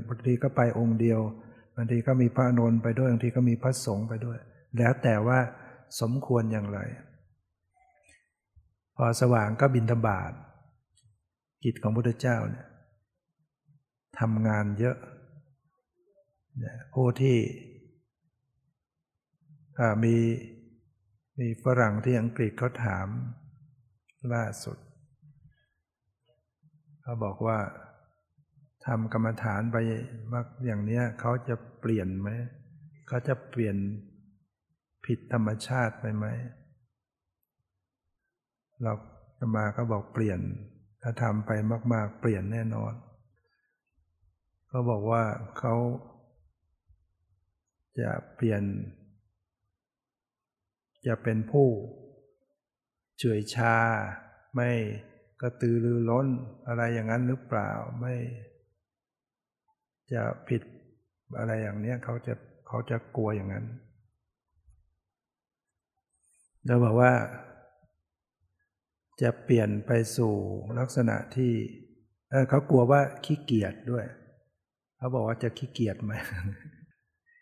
[0.09, 1.21] บางทีก็ไปองค์เดียว
[1.75, 4.39] บางทีก็มีพระนนท์ไปด้วยบางทีก็มีพระสงฆ์ไปด้วย
[4.77, 5.39] แล้วแต่ว่า
[6.01, 6.79] สมควรอย่างไร
[8.95, 10.31] พอสว่างก็บินธบาต
[11.63, 12.65] กิจของพุทธเจ้าเนี่ย
[14.21, 14.97] ทำงานเยอะ
[16.93, 17.37] ผู้ที่
[20.03, 20.15] มี
[21.39, 23.07] มีฝรั่งที่อังกฤษเขาถาม
[24.33, 24.77] ล่าสุด
[27.01, 27.59] เขาบอกว่า
[28.85, 29.77] ทำกรรมฐานไป
[30.33, 32.29] มากอย่างนี้เขาจะเปลี่ยนไหม
[33.07, 33.75] เขาจะเปลี่ยน
[35.05, 36.25] ผิดธรรมชาติไปไหม
[38.83, 38.93] เรา
[39.37, 40.39] จะมาก็บอกเปลี่ยน
[41.01, 41.51] ถ้าทำไป
[41.93, 42.93] มาก ๆ เปลี่ยนแน่นอน
[44.71, 45.23] ก็บอกว่า
[45.59, 45.75] เขา
[47.99, 48.63] จะเปลี่ยน
[51.07, 51.67] จะเป็นผู้
[53.19, 53.75] เฉยชา
[54.55, 54.69] ไม่
[55.41, 56.27] กระตือรือร้น
[56.67, 58.15] อะไรอย่างนั้นหรือเปล่าไม่
[60.13, 60.61] จะผิด
[61.37, 62.33] อะไรอย่างนี้เขาจะ
[62.67, 63.65] เขาจะกลัวอย่างนั้น
[66.65, 67.13] เราบอกว่า
[69.21, 70.33] จะเปลี่ยนไปสู่
[70.79, 71.51] ลักษณะที่
[72.29, 74.05] เเขากลัวว่าขี้เกียจด้วย
[75.01, 76.13] เขาบอกว่าจะขี้เกียจไหม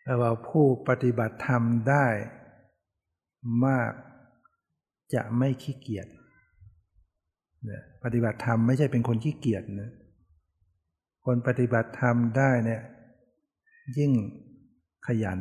[0.03, 2.07] แต่ว่าผู้ปฏิบัติธรรมได้
[3.65, 3.91] มาก
[5.13, 6.07] จะไม่ขี้เกียจ
[8.03, 9.91] ปฏิบัติธรรมไม่ใช่เป็นคนขี้เกียจนะ
[11.25, 12.81] คนปฏิบัติธรรมได้เนี่ย
[13.97, 14.11] ยิ่ง
[15.07, 15.39] ขยัน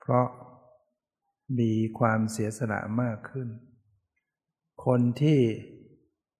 [0.00, 0.26] เพราะ
[1.58, 3.48] มีความเสียสละมากขึ้น
[4.84, 5.38] คนที่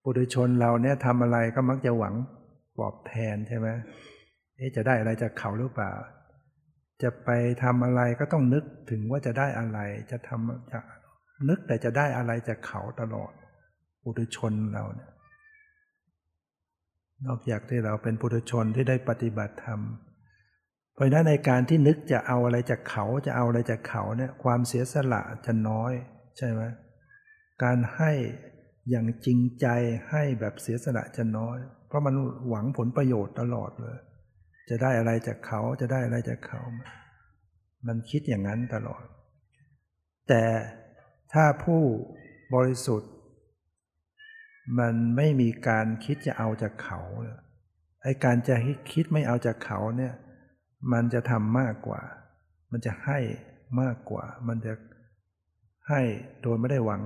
[0.03, 2.15] ปุถุชนเราเนี่ยทำอะไรก็มักจะหวัง
[2.81, 3.69] ปลอบแทนใช่ไหม
[4.57, 5.93] เอ๊จะได้อะไรจากเขาหรือเปล่า
[7.03, 7.31] จะไป
[7.63, 9.79] ทำอะไรก็ต้องนึกถึงว่าจะได้อะไร
[10.11, 10.81] จะทำจะ
[11.49, 13.33] นึกแต่จะได้อะไรจากเขาตลอด
[14.03, 15.11] ปุถุชนเราเนี่ย
[17.27, 19.81] นอกจากที่เราเป็นปุถุชนที่ได้ปฏิบัติธรรม
[21.01, 25.93] ราะนั้นในการที่นึกจะเอาอะไรจากเขาจะเอาอะไรจากเขาเนี่ยความเสียสละจะน้อย
[26.39, 26.63] ใช่ไหม
[27.63, 28.13] การให้
[28.91, 29.67] อย่างจริงใจ
[30.11, 31.59] ให้แบบเสียสละจะน้อย
[31.91, 32.15] เพราะมัน
[32.49, 33.99] หวังผลประโยชน์ตลอดเลย
[34.69, 36.61] จะได้อะไรจากเขาจะได้อะไรจากเขา
[37.87, 39.05] มันคิดอย่างนั้นตลอด
[40.29, 40.45] แต่
[41.33, 41.83] ถ้าผู้
[42.55, 43.13] บริสุทธิ์
[44.79, 47.01] มันไม่มีการคิดจะเอาจากเขา
[48.03, 48.57] ไอ้การจะ
[48.93, 50.15] คิดไม่เอาจากเขาเนี่ย
[50.93, 52.01] มันจะทำมากกว่า
[52.71, 53.19] มันจะให้
[53.81, 54.73] มากกว่า มันจะ
[55.89, 56.01] ให้
[56.43, 57.03] โดยไม่ได้หวัง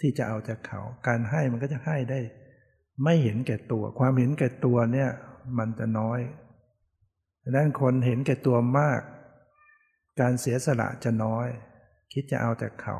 [0.00, 2.20] ที่จะเอาจากเขา การให้มันก็จะให้ได้
[3.04, 5.10] ไม่เห็นแก่ตัว ความเห็นแก่ตัวเนี่ย
[5.58, 6.20] มันจะน้อย
[7.42, 9.00] ดังนั้นคนเห็นแก่ตัวมาก
[10.20, 11.46] การเสียสละจะน้อย
[12.12, 12.96] คิดจะเอาจากเขา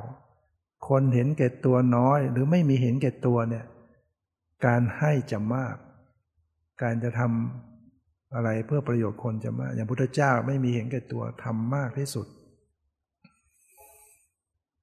[0.88, 3.64] คนเห็นแก่ตัวน้อย หรือไม่มีเห็นแก่ตัวเนี่ย
[4.66, 5.76] การให้จะมาก
[6.82, 12.26] การจะทำอะไรเพื่อประโยชน์คนจะมาก อย่างพุทธเจ้าไม่มีเห็นแก่ตัวทำมากที่สุด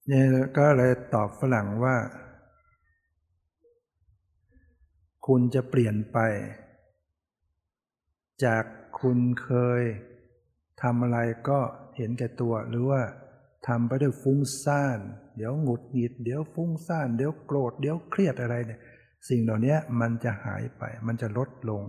[0.08, 0.26] เนี่ย
[0.58, 1.96] ก็เลยตอบฝรั่งว่า
[5.28, 6.20] คุณจะเปลี่ยนไป
[8.46, 8.64] จาก
[9.00, 9.82] คุณเคย
[10.82, 11.18] ทำอะไร
[11.50, 11.60] ก็
[11.98, 13.02] เห็นแก่ตัวหรือว่า
[13.68, 15.00] ทำไปด้วยฟุ้งซ่าน
[15.38, 18.80] เดี๋ยวหงุดหงิด เดี๋ยวฟุ้งซ่าน เดี๋ยวโกรธ เดี๋ยวเครียดอะไรเนี่ย
[19.30, 21.84] สิ่งเหล่านี้มันจะหายไป มันจะลดลง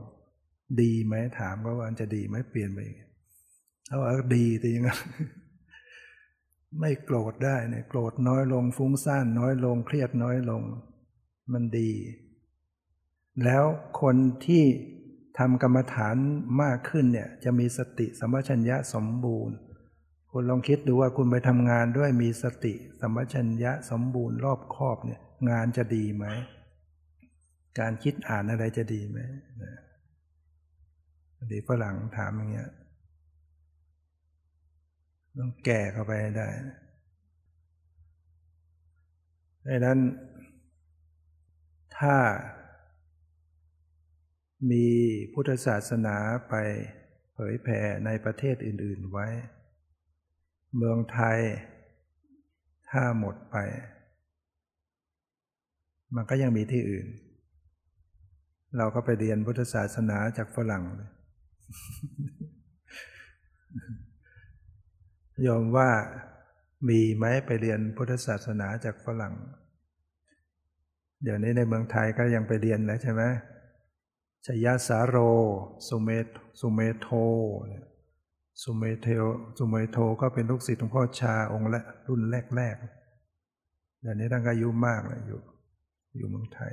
[0.81, 2.81] ดีไหมถามว่ามันจะดีไหมเปลี่ยนไป
[3.87, 4.91] เขาว่าดีแต่ยังไง
[6.81, 10.63] ไม่โกรธได้เนี่ยโกรธน้อยลงฟุ้งซ่านน้อยลง เครียดน้อยลง
[11.53, 11.91] มันดี
[13.45, 13.65] แล้ว
[14.01, 14.65] คนที่
[15.39, 16.17] ทำกรรมฐาน
[16.63, 19.57] มากขึ้นเนี่ยจะมีสติสัมปชัญญะสมบูรณ์
[20.31, 25.21] คุณลองคิดดูว่าคุณไปทำงานด้วยมีสติสัมปชัญญะสมบูรณ์รอบครอบเนี่ย
[25.51, 26.27] งานจะดีไหม
[27.79, 29.19] การคิดอ่านอะไรจะดีไหม
[31.53, 32.71] ดีฝรั่งถามอย่างเงี้ย
[35.39, 36.49] ต้องแก่เข้าไปได้
[39.67, 39.99] ดังนั้น
[41.99, 42.15] ถ้า
[44.71, 44.87] มี
[45.33, 46.17] พุทธศาสนา
[46.49, 46.55] ไป
[47.33, 49.27] เผยแผ่ในประเทศอื่น ๆไว้
[50.77, 51.39] เมืองไทย
[52.91, 53.57] ถ้าหมดไป
[56.15, 57.07] มันก็ยังมีที่อื่น
[58.79, 61.11] เราก็ไปเรียนพุทธศาสนาจากฝรั่งเลย
[65.47, 65.91] ยอมว่า
[66.89, 69.35] มีไหมไปเรียนพุทธศาสนาจากฝรั่ง
[71.23, 73.23] เดี๋ยวนี้ในเมืองไทยก็ยังไปเรียนแล้วใช่ไหม
[74.45, 75.17] ชยสาโร
[75.89, 76.27] สุเมธ
[76.61, 77.09] สุเมโธ
[78.63, 79.07] สุเมเธ
[79.59, 82.21] สุเมโธก็เป็นลูกศิษย์หลวงพ่อชาองค์และรุ่น
[82.57, 85.41] แรกๆเดี๋ยวนี้ท่านอายุมากเลยอยู่
[86.17, 86.73] อยู่เมืองไทย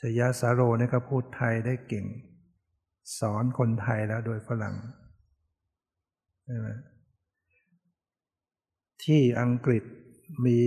[0.00, 2.06] ชยสาโรนี่ก็พูดไทยได้เก่ง
[3.18, 4.74] สอนคนไทยแล้วโดยฝรั่ง
[6.44, 6.68] ใช่ไหม
[9.04, 9.84] ที่อังกฤษ
[10.46, 10.58] มี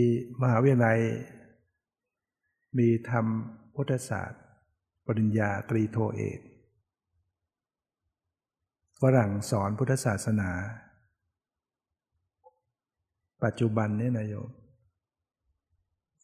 [0.41, 0.99] มหาวิทยาลัย
[2.77, 4.41] มีทำพุทธศาสตร์
[5.07, 6.39] ปริญญาตรีโทเอก
[9.01, 10.51] ฝรั่งสอนพุทธศาสนา
[13.43, 14.49] ปัจจุบันนี้นายโยม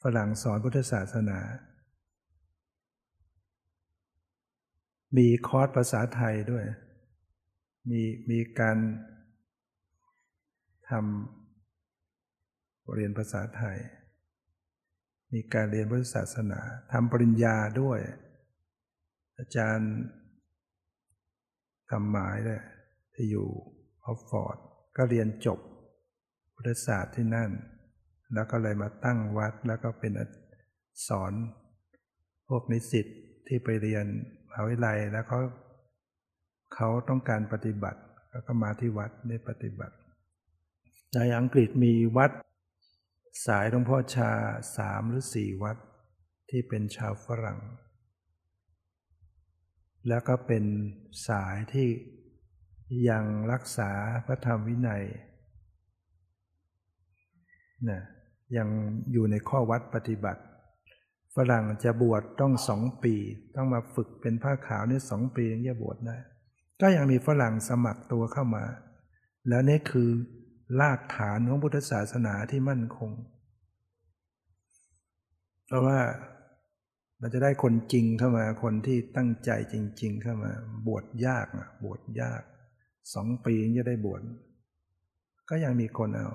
[0.02, 1.40] ฝรั่งสอนพุทธศาสนา
[5.18, 6.66] มีคอร์สภาษาไทยด้วย
[7.90, 8.78] มีมีการ
[10.90, 13.78] ทำเรียนภาษาไทย
[15.34, 16.60] มีการเรียนพุทธศาสนา
[16.92, 18.00] ทำปริญญาด้วย
[19.38, 19.94] อาจารย์
[21.92, 22.62] คำหมายเลย
[23.14, 23.48] ที่อยู่
[24.06, 24.58] ออฟฟอร์ด
[24.98, 25.60] ก็เรียนจบ
[26.56, 27.52] พุทธศาสตร์ที่นั่น
[28.34, 30.12] แล้วก็เลยมาตั้งวัดแล้วก็เป็น
[31.08, 31.34] สอน
[32.48, 33.08] พวกนิสิต
[33.48, 34.06] ที่ไปเรียน
[34.48, 35.40] มหาวิทยาลัยแล้วเขา
[36.76, 39.96] เขาต้องการปฏิบัติแล้วก็มาที่วัดได้ปฏิบัติ
[41.16, 42.32] ในอังกฤษมีวัด
[43.46, 44.32] สายหลวงพ่อชา
[44.78, 45.78] สามหรือสี่วัด
[46.50, 47.60] ที่เป็นชาวฝรั่ง
[50.08, 50.64] แล้วก็เป็น
[51.28, 51.90] สายที่
[53.10, 53.92] ยังรักษา
[54.26, 55.04] พระธรรมวินัย
[57.90, 58.02] นะ
[58.58, 58.68] ยัง
[59.12, 60.42] อยู่ในข้อวัดปฏิบัติ
[61.36, 63.16] ฝรั่งจะบวชต้องสองปี
[63.56, 66.18] ต้องมาฝึกเป็นผ้าขาวนี่สองปีถึงจะบวชได้
[66.82, 68.66] ก็ยังมีฝรั่งสมัครตัวเข้ามา
[69.50, 70.10] แล้วนี่คือ
[70.80, 73.12] รากฐานของพุทธศาสนาที่มั่นคง
[75.68, 76.00] เพราะว่า
[77.24, 80.52] เราจะได้คนจริงเข้ามาคนที่ตั้งใจจริง ๆ เข้ามา
[80.88, 82.42] บวชยากนะบวชยาก
[83.14, 84.22] สองปีจะได้บวช
[85.50, 86.30] ก็ยังมีคนเอา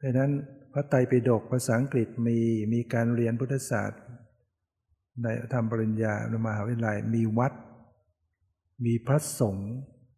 [0.00, 0.32] ดังนั้น
[0.72, 2.38] พระไตรปิฎกภาษาอังกฤษมี
[2.72, 4.02] มีการเรียนพุทธศาสตร์
[5.22, 7.52] ในธรรมปริญญาในมหาวิทยาลัยมีวัด
[8.84, 9.72] มีพระสงฆ์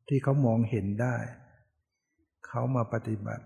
[0.08, 1.16] ที่เขามองเห็นได้
[2.46, 3.44] เขามาปฏิบัติ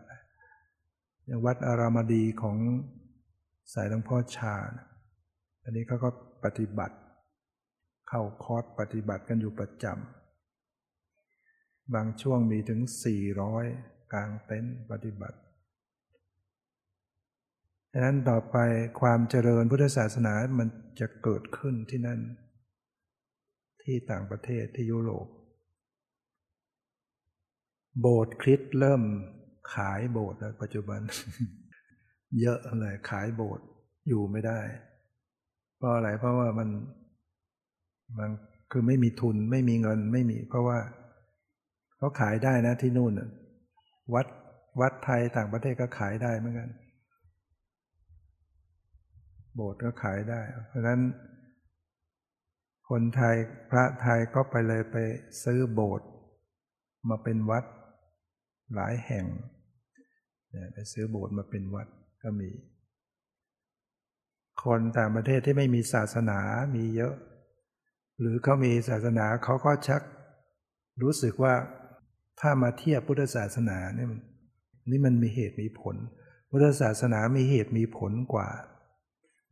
[1.25, 2.59] อย่างวัดอารามดีของ
[3.73, 4.55] สายหลวงพ่อชา
[5.63, 6.11] อันนี้เขาก็
[6.45, 6.97] ปฏิบัติ
[8.09, 12.81] เข้าคอร์สปฏิบัติกันอยู่ประจำ บางช่วงมีถึง
[13.47, 15.39] 400 กลางเต็นท์ปฏิบัติ
[17.93, 18.57] ดังนั้นต่อไป
[19.01, 20.69] ความเจริญพุทธศาสนามัน
[21.01, 22.21] จะเกิดขึ้นที่นั่น
[23.83, 25.27] ที่ต่างประเทศที่ยุโรป
[28.01, 29.03] โบสถ์คริสต์เริ่ม
[29.75, 31.01] ขายโบสถ์แล้วปัจจุบัน
[32.41, 33.67] เยอะเลยขายโบสถ์
[34.09, 34.61] อยู่ไม่ได้
[35.77, 36.69] เพราะอะไรเพราะว่ามัน
[38.19, 38.31] มัน
[38.71, 40.79] คือไม่มีทุนไม่มีเงินไม่มี เพราะว่า
[41.97, 43.13] เขาขายได้นะที่นู่น
[44.15, 44.27] วัด
[44.81, 46.71] วัดไทยต่างประเทศก็ขายได้เหมือนกัน
[49.55, 51.01] โบสถ์ก็ขายได้ เพราะฉะนั้น
[52.91, 53.37] คนไทย
[53.71, 54.97] พระไทยก็ไปเลยไป
[55.45, 56.09] ซื้อโบสถ์
[57.09, 57.65] มาเป็นวัด
[58.75, 59.27] หลายแห่ง
[60.75, 61.89] ไปซื้อโบสถ์มาเป็นวัด
[62.23, 62.51] ก็มี
[64.65, 66.39] คนต่างประเทศที่ไม่มีศาสนา
[66.77, 67.15] มีเยอะ
[68.21, 70.03] หรือเขามีศาสนาเขาก็ชัก
[71.03, 71.55] รู้สึกว่า
[72.41, 74.09] ถ้ามาเทียบพุทธศาสนาเนี่ย
[74.91, 75.97] นี่มันมีเหตุมีผล
[76.51, 78.49] พุทธศาสนามีเหตุมีผลกว่า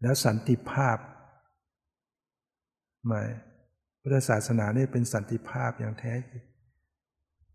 [0.02, 0.98] แล้วสันติภาพ
[3.06, 3.22] ไม่
[4.00, 6.44] พุทธศาสนาเนี่ยเป็นสันติภาพอย่างแท้จริง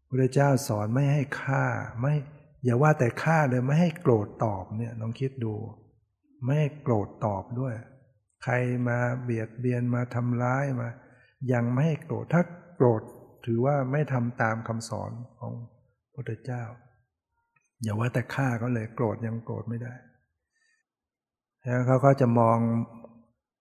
[0.08, 1.66] พระเจ้าสอนไม่ให้ฆ่า
[2.02, 2.14] ไม่
[2.66, 5.54] อย่าว่าแต่ฆ่าเลยไม่ให้โกรธตอบเนี่ยลองคิดดู
[6.44, 7.74] ไม่ให้โกรธตอบด้วย
[8.44, 8.54] ใคร
[8.88, 10.90] มาเบียดเบียนมาทำร้ายมา
[11.54, 12.42] ยังไม่ให้โกรธถ้า
[12.76, 13.02] โกรธ
[13.46, 15.54] ถือว่าไม่ทำตามคำสอนของ
[16.14, 16.64] พระเจ้า
[17.84, 19.94] อย่าว่าแต่ฆ่าก็เลยโกรธยังโกรธไม่ได้
[21.64, 22.58] แล้วเขาก็จะมอง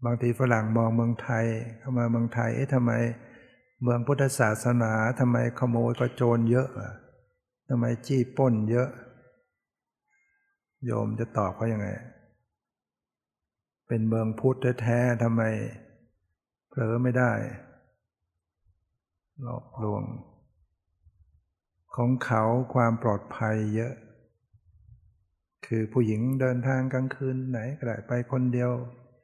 [0.05, 1.47] บางทีฝรั่งมองเมืองไทย
[1.79, 2.93] เข้ามาเมืองไทยเอ๊ะทำไม
[3.83, 6.69] เมืองพุทธศาสนาทำไมขโมยกระโจนเยอะ
[7.69, 8.89] ทำไมจี้ป้นเยอะ
[10.85, 11.89] โยมจะตอบเขายังไง
[13.87, 15.43] เป็นเมืองพุทธแท้ๆทำไม
[16.69, 17.33] เผลอไม่ได้
[19.43, 20.03] หลอกลวง
[21.97, 22.43] ของเขา
[22.75, 23.95] ความปลอดภัยเยอะ
[25.67, 28.71] คือผู้หญิงเดินทางกลางคืนไหนก็ได้ไปคนเดียว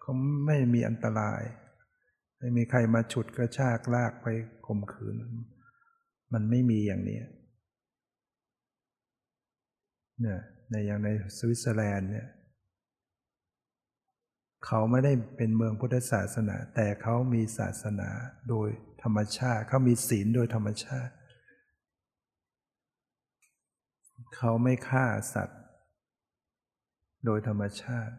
[0.01, 0.13] เขา
[0.47, 1.43] ไม่มีอันตราย
[2.39, 4.27] ไม่มีใครมาฉุดกระชากลากไป
[4.67, 5.17] ข่มขืน
[6.33, 7.19] มันไม่มีอย่างนี้
[10.21, 10.41] เนี่ย
[10.71, 12.29] ในอย่างในสวิตเซอร์แลนด์เนี่ย
[14.67, 18.11] เขาไม่ได้เป็นเมืองพุทธศาสนา แต่เขามีศาสนา
[18.49, 18.69] โดย
[19.03, 21.13] ธรรมชาติ เขามีศีลโดยธรรมชาติ
[24.37, 25.61] เขาไม่ฆ่าสัตว์
[27.25, 28.15] โดยธรรมชาติ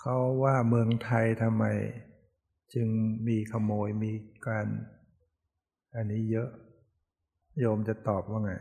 [0.00, 1.64] เขาว่าเมืองไทยทำไม
[2.74, 2.88] จึง
[3.28, 4.12] มีขโมยมี
[4.46, 4.66] การ
[5.94, 6.50] อันนี้เยอะ
[7.60, 8.52] โยมจะตอบว่าไง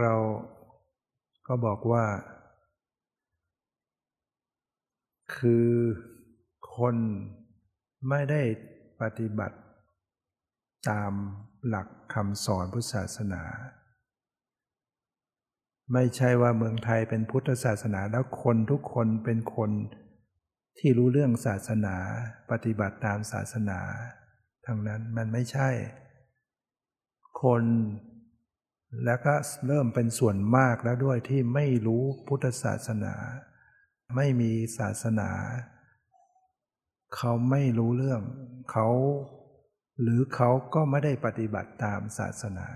[0.00, 0.14] เรา
[1.46, 2.04] ก็บอกว่า
[5.36, 5.68] คือ
[6.76, 6.96] คน
[8.08, 8.42] ไม่ได้
[9.00, 9.58] ปฏิบัติ
[10.90, 11.12] ตาม
[11.66, 13.42] หลักคำสอนพุทธศาสนา
[15.92, 19.70] ไม่ใช่ว่าเมืองไทยเป็นพุทธศาสนาแล้วคนทุกคนเป็นคน
[20.78, 21.96] ที่รู้เรื่องศาสนา
[22.50, 23.80] ปฏิบัติตามศาสนา
[24.66, 25.68] ทั้งนั้นมันไม่ใช่
[27.40, 27.62] คคน
[29.04, 29.34] แล้วก็
[29.66, 33.14] เริ่มเป็นส่วนมากแล้วด้วยที่ไม่รู้พุทธศาสนา
[34.16, 35.30] ไม่มีศาสนา
[37.16, 38.22] เขาไม่รู้เรื่อง
[38.70, 38.88] เขา
[40.00, 42.66] หรือเขาก็ไม่ได้ปฏิบัติตามศาสนา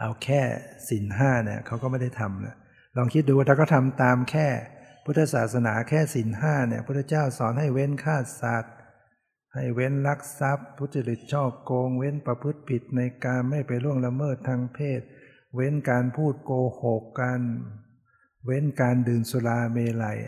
[0.00, 0.42] เอาแค่
[0.88, 2.56] สินห้าเนี่ยเขาก็ไม่ได้ทำนะ
[2.96, 4.48] ลองคิดดูถ้าเขาทำตามแค่
[5.04, 8.73] พุทธศาสนาแค่สินห้าเนี่ยพระเจ้าสอนให้เว้นฆ่าสัตว์
[9.54, 15.00] ให้เว้นลักทรัพย์ ทุจริตช่อโกง เว้นประพฤติผิดในการไม่ไปล่วงละเมิดทางเพศ
[15.54, 16.52] เว้นการพูดโก
[16.82, 17.40] หกกัน
[18.46, 20.18] เว้นการดื่มสุราเมลัย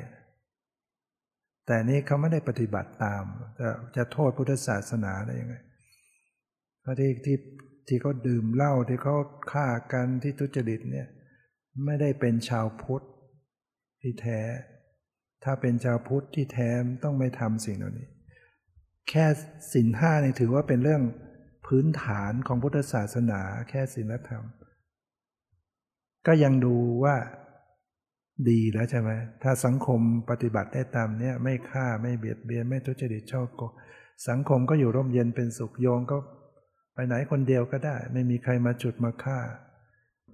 [1.67, 3.25] แต่นี้เขาไม่ได้ปฏิบัติตาม
[3.59, 5.57] จะจะโทษพุทธศาสนาได้ยังไง
[6.81, 7.39] เพราะที่ที่
[7.89, 9.17] ที่เขาดื่มเหล้าที่เขา
[9.53, 11.09] ฆ่ากันที่ทุจริตเนี่ย
[11.85, 13.05] ไม่ได้เป็นชาวพุทธ
[14.03, 14.41] ที่แท้
[15.45, 16.71] ถ้าเป็นชาวพุทธที่แท้
[17.05, 18.09] ต้องไม่ทำสิ่งเหล่านี้
[19.11, 19.27] แค่
[19.73, 21.03] สินห้าเนี่ยถือว่าเป็นเรื่อง
[21.67, 24.45] พื้นฐานของพุทธศาสนา แค่ศีลธรรม
[26.27, 27.17] ก็ยังดูว่า
[28.49, 29.11] ดีแล้วใช่ไหม
[29.43, 30.01] ถ้าสังคม
[30.31, 33.63] ปฏิบัติได้ตามเนี้ยไม่ฆ่าไม่เบียดเบียนไม่ทุจริตชอบโก
[34.29, 36.19] สังคมก็อยู่ร่มเย็นเป็นสุขโยงก็
[36.95, 39.39] ไปไหนคนเดียวก็ได้ ไม่มีใครมาจุดมาฆ่า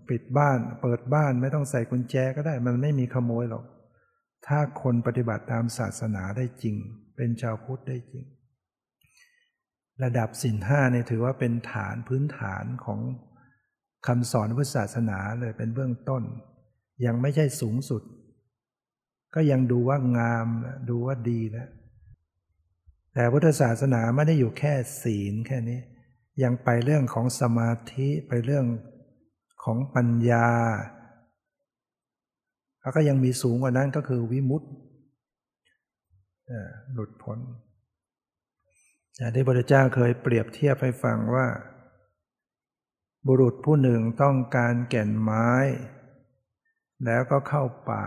[0.09, 3.65] ปิดบ้านเปิดบ้านไม่ต้องใส่กุญแจก็ได้ มันไม่มีขโมยหรอก
[4.47, 6.77] ถ้าคนปฏิบัติตามศาสนาได้จริง
[7.17, 8.25] เป็นชาวพุทธได้จริง
[10.05, 13.01] ระดับสินห้าเนี่ยถือว่าเป็นฐานพื้นฐานของ
[14.07, 16.23] คำสอนพุทธศาสนาเลยเป็นเบื้องต้น
[17.07, 18.03] ยังไม่ใช่สูงสุด
[19.35, 20.47] ก็ยังดูว่างาม
[20.89, 21.69] ดูว่าดีแล้ว
[23.15, 24.73] แต่พุทธศาสนาไม่ได้อยู่แค่
[25.03, 25.81] ศีลแค่นี้
[26.43, 28.67] ยังไปเรื่องของสมาธิไปเรื่อง
[29.65, 30.49] ของปัญญา
[32.81, 34.69] แล้วก็ยังมีสูงกว่านั้นก็คือวิมุตติ
[36.93, 37.39] หลุดพ้น
[39.35, 41.47] ที่พระเจ้าเคยเปรียบเทียบให้ฟังว่า
[43.27, 45.49] บุรุษผู้หนึ่งต้องการแก่นไม้
[47.05, 48.07] แล้วก็เข้าป่า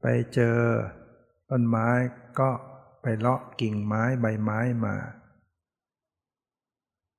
[0.00, 0.58] ไปเจอ
[1.50, 1.88] ต้นไม้
[2.40, 2.50] ก็
[3.02, 4.96] ไปเลาะกิ่งไม้ใบไม้มา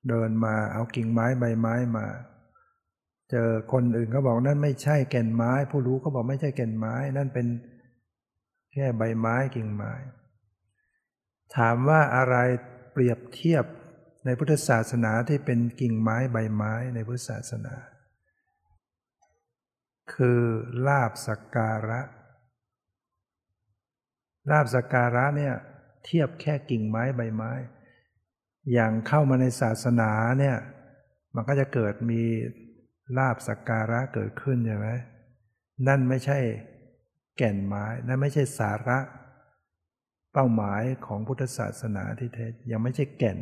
[0.10, 2.06] เดินมาเอากิ่งไม้ใบไม้มา
[3.32, 7.48] เจอคนอื่นเขาบอกนั่นไม่ใช่แก่นไม้ ผู้รู้เขาบอกไม่ใช่แก่นไม้ นั่นเป็น
[8.74, 9.92] แค่ใบไม้กิ่งไม้
[11.58, 12.36] ถามว่าอะไร
[12.92, 13.66] เปรียบเทียบ
[14.26, 17.76] ในพุทธศาสนาที่เป็นกิ่งไม้ใบไม้ในพุทธศาสนา
[20.14, 20.42] คือ
[20.88, 22.02] ลาบสักการะ
[24.52, 25.56] ลาบสักการะเนี่ย
[26.06, 27.52] เทียบแค่กิ่งไม้ใบไม้
[28.74, 30.58] อย่างเข้ามาในศาสนาเนี่ย
[31.36, 32.22] มันก็จะเกิดมี
[33.18, 34.88] ลาบสักการะเกิดขึ้นใช่ไหม
[35.88, 36.40] นั่นไม่ใช่
[37.38, 39.00] แก่นไม้ นั่นไม่ใช่สาระ
[40.34, 43.40] เป้าหมายของพุทธศาสนาที่แท้ยังไม่ใช่แก่น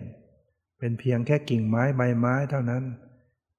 [0.79, 2.83] เป็นเพียงแค่กิ่งไม้ใบไม้เท่านั้น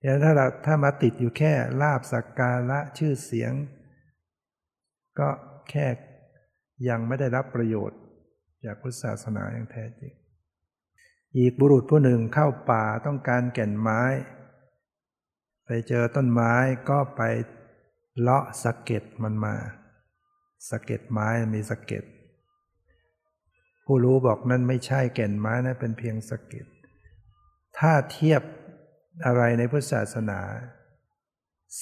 [0.02, 3.52] อย่างถ้าเราถ้ามาติดอยู่แค่ลาบสักการะชื่อเสียง
[5.18, 5.28] ก็
[5.70, 5.86] แค่
[6.88, 7.98] ยังไม่ได้รับประโยชน์
[8.64, 10.12] จากพุทธศาสนาอย่างแท้จริง
[11.38, 14.02] อีกบุรุษผู้หนึ่งเข้าป่าต้องการแก่นไม้
[15.66, 16.54] ไปเจอต้นไม้
[16.88, 17.22] ก็ไป
[18.20, 19.54] เลาะสะเก็ดมันมา
[20.68, 22.04] สะเก็ดไม้มีสะเก็ด
[23.84, 26.66] ผู้รู้บอกนั่นไม่ใช่แก่นไม้นะเป็นเพียงสกิด
[27.78, 28.42] ถ้าเทียบ
[29.26, 30.40] อะไรในพุทธศาสนา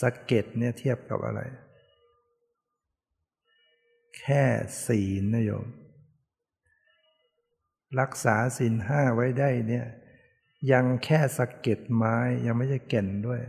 [0.00, 1.40] สะเก็ดเนี่ยเทียบกับอะไร
[4.18, 4.44] แค่
[4.86, 5.66] ศีลนะโยม
[8.00, 9.86] รักษาศีลห้าไว้ได้เนี่ย
[10.72, 13.40] ยังแค่สะเก็ดไม้ยังไม่ใช่แก่นด้วย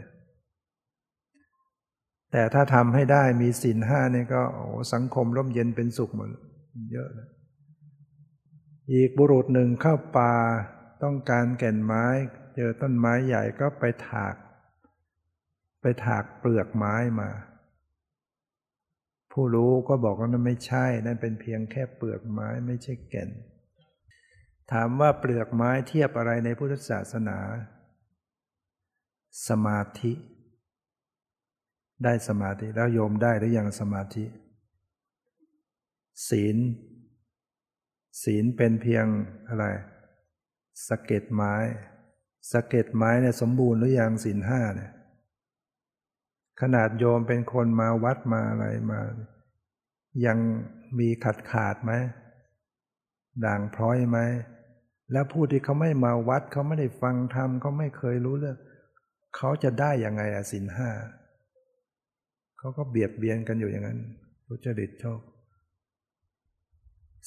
[2.32, 6.30] แต่ถ้าทำให้ได้มีศีลห้าเนี่ยก็โอ้สังคมร่มเย็นเป็นสุขหมด
[6.94, 7.30] เยอะเลย
[8.94, 10.34] อีกบุรุษหนึ่งเข้าป่า
[11.04, 12.06] ต้องการแก่นไม้
[12.56, 14.36] เจอต้นไม้ใหญ่ก็ไปถาก
[15.82, 17.30] ไปถากเปลือกไม้มา
[19.32, 23.30] ผู้รู้ก็บอกว่านั่นไม่ใช่ นั่นเป็นเพียงแค่เปลือกไม้ไม่ใช่แก่น
[24.72, 27.40] ถามว่าเปลือกไม้เทียบอะไรในพุทธศาสนา
[29.48, 30.14] สมาธิ
[32.04, 34.26] ได้สมาธิแล้วโยมได้หรือยังสมาธิ
[36.30, 36.58] ศีล
[38.24, 39.06] ศีลเป็นเพียง
[39.48, 39.66] อะไร
[40.88, 41.56] สะเก็ดไม้
[42.52, 44.92] สะเก็ดไม้เนี่ยสมบูรณ์หรือยังศีลห้าเนี่ย
[46.62, 49.00] ขนาดโยมเป็นคนมาวัดมาอะไรมา
[50.26, 50.38] ยัง
[51.00, 51.94] มีขาดขาดไหม
[53.46, 54.20] ด่างพร้อยไหม
[55.12, 58.58] แล้วผู้ที่เขาไม่มาวัดเขาไม่ได้ฟังธรรมเขาไม่เคยรู้เรื่อง
[59.36, 60.90] เขาจะได้ยังไงอะศีลห้า
[62.58, 64.00] เขาก็เบียดเบียนกันอยู่อย่างนั้น
[64.46, 65.20] พุจริตโชค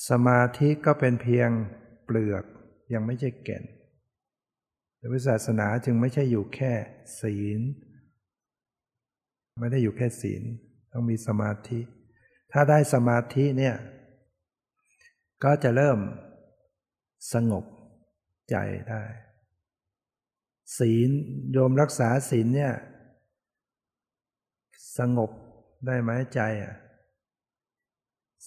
[0.08, 1.50] สมาธิก็เป็นเพียง
[2.04, 2.44] เปลือก
[2.94, 3.64] ยังไม่ใช่แก่น
[5.12, 6.72] พุทธศาสนาจึงไม่ใช่อยู่แค่
[7.20, 7.60] ศีล
[9.60, 10.42] ไม่ได้อยู่แค่ศีล
[10.92, 11.80] ต้องมีสมาธิ
[12.52, 13.76] ถ้าได้สมาธิเนี่ย
[15.44, 15.98] ก็จะเริ่ม
[17.32, 17.64] สงบ
[18.50, 18.56] ใจ
[18.90, 19.04] ได้
[20.78, 21.10] ศีล
[21.52, 22.72] โยมรักษาศีลเนี่ย
[24.98, 25.30] สงบ
[25.86, 26.74] ได้ไหมใจอะ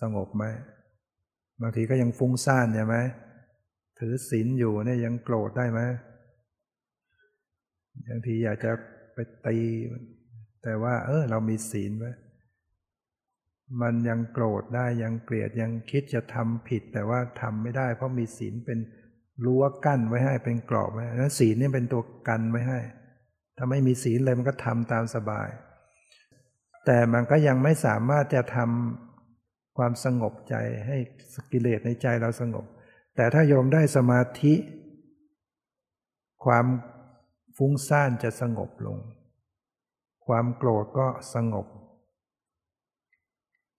[0.01, 0.43] สงบไหม
[1.61, 2.95] บางทีก็ยังฟุ้งซ่านใช่ไหม
[3.99, 5.81] ถือศีลอยู่เนี่ยยังโกรธได้ไหม
[8.09, 8.71] บางทีอยากจะ
[9.13, 9.57] ไปตี
[10.63, 12.13] แต่ว่า เออ เรามีศีลไว้
[13.81, 18.79] มันยังโกรธได้ยังเกลียดยังคิดจะทำผิด แต่ว่าทำไม่ได้ เพราะมีศีลเป็น
[19.45, 22.79] รั้วกั้นไว้ให้เป็นกรอบไว้นั้นศีลนี่เป็นตัวกันไว้ให้
[23.57, 25.49] ถ้าไม่มีศีลเลยมันก็ทำตามสบาย
[26.85, 29.06] แต่มันก็ยังไม่สามารถจะทำ
[29.77, 30.55] ความสงบใจ
[30.87, 30.97] ให้
[31.51, 32.65] กิเลสในใจเราสงบ
[33.15, 34.53] แต่ถ้าโยมได้สมาธิ
[36.45, 36.65] ความ
[37.57, 38.97] ฟุ้งซ่านจะสงบลง
[40.27, 41.67] ความโกรธก็สงบ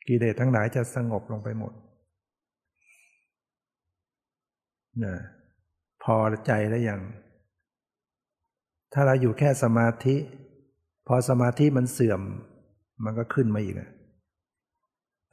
[0.09, 1.73] กิเลสทั้งหลายจะสงบลงไปหมด
[5.05, 5.17] นะ
[6.03, 7.01] พอใจแล้วยัง
[8.93, 10.17] ถ้าเราอยู่แค่สมาธิ
[11.07, 12.21] พอสมาธิมันเสื่อม
[13.05, 13.77] มันก็ขึ้นมาอีก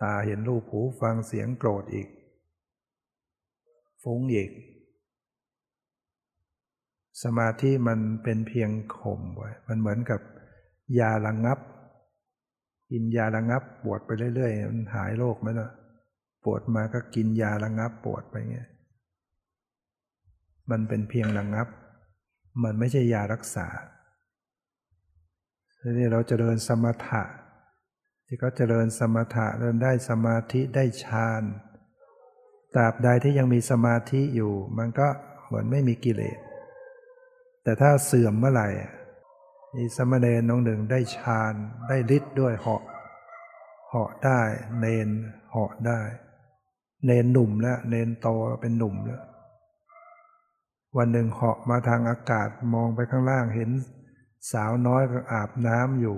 [0.01, 2.07] ตาเห็นรูปหูฟังเสียงโกรธอีก
[4.01, 4.51] ฟุ้งอีก
[7.23, 10.21] สมาธิมันเป็นเพียงข่มไว้มันเหมือนกับ
[10.99, 11.59] ยาระงงับ
[12.91, 15.69] กินยาระงงับปวดไปเรื่อยๆ มันหายโรคไหมล่ะ
[16.43, 18.69] ปวดมาก็กินยาระงงับปวดไปเงี้ย
[20.71, 21.67] มันเป็นเพียงระงงับ
[22.63, 23.67] มันไม่ใช่ยารักษา
[25.79, 27.23] ทีนี้เราจะเดินสมถะ
[28.27, 31.43] ที่เขาเจริญสมถะเดินได้สมาธิได้ฌาน
[32.75, 35.07] ตราบใดที่ยังมีสมาธิอยู่ มันก็
[35.45, 36.37] เหมือนไม่มีกิเลส
[37.63, 38.69] แต่ถ้าเสื่อมเมื่อไหร่
[39.75, 41.53] มีสมณเณรน้องหนึ่งได้ฌาน
[41.87, 42.83] ได้ฤทธิ์ด้วยเหาะ
[43.89, 44.41] เหาะได้
[44.79, 45.09] เนน
[45.51, 45.99] เหาะได้
[47.05, 48.27] เนนหนุ่มแล้วเนนโต
[48.61, 49.23] เป็นหนุ่มแล้ว
[50.97, 53.69] วันหนึ่งเหาะมาทางอากาศมองไปข้างล่างเห็น
[54.51, 56.17] สาวน้อยก็อาบน้ำอยู่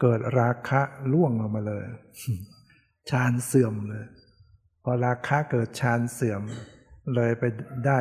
[0.00, 0.80] เกิดราคะ
[1.12, 1.84] ล่วงลงมาเลย
[3.10, 4.04] ฌานเสื่อมเลย
[4.82, 6.42] พอราคะเกิดฌานเสื่อม
[7.14, 7.44] เลยไป
[7.86, 7.98] ได้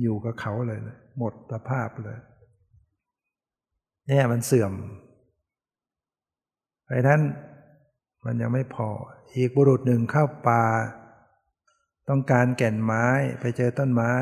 [0.00, 2.18] อยู่กับเขาเลยนะหมดสภาพเลย
[4.06, 4.72] เนี่ยมันเสื่อม
[6.88, 7.20] ไอ้นั้น
[8.24, 8.88] มันยังไม่พอ
[9.36, 10.64] อีกบุรุษหนึ่งเข้าป่า
[12.08, 13.06] ต้องการแก่นไม้
[13.40, 14.14] ไปเจอต้นไม้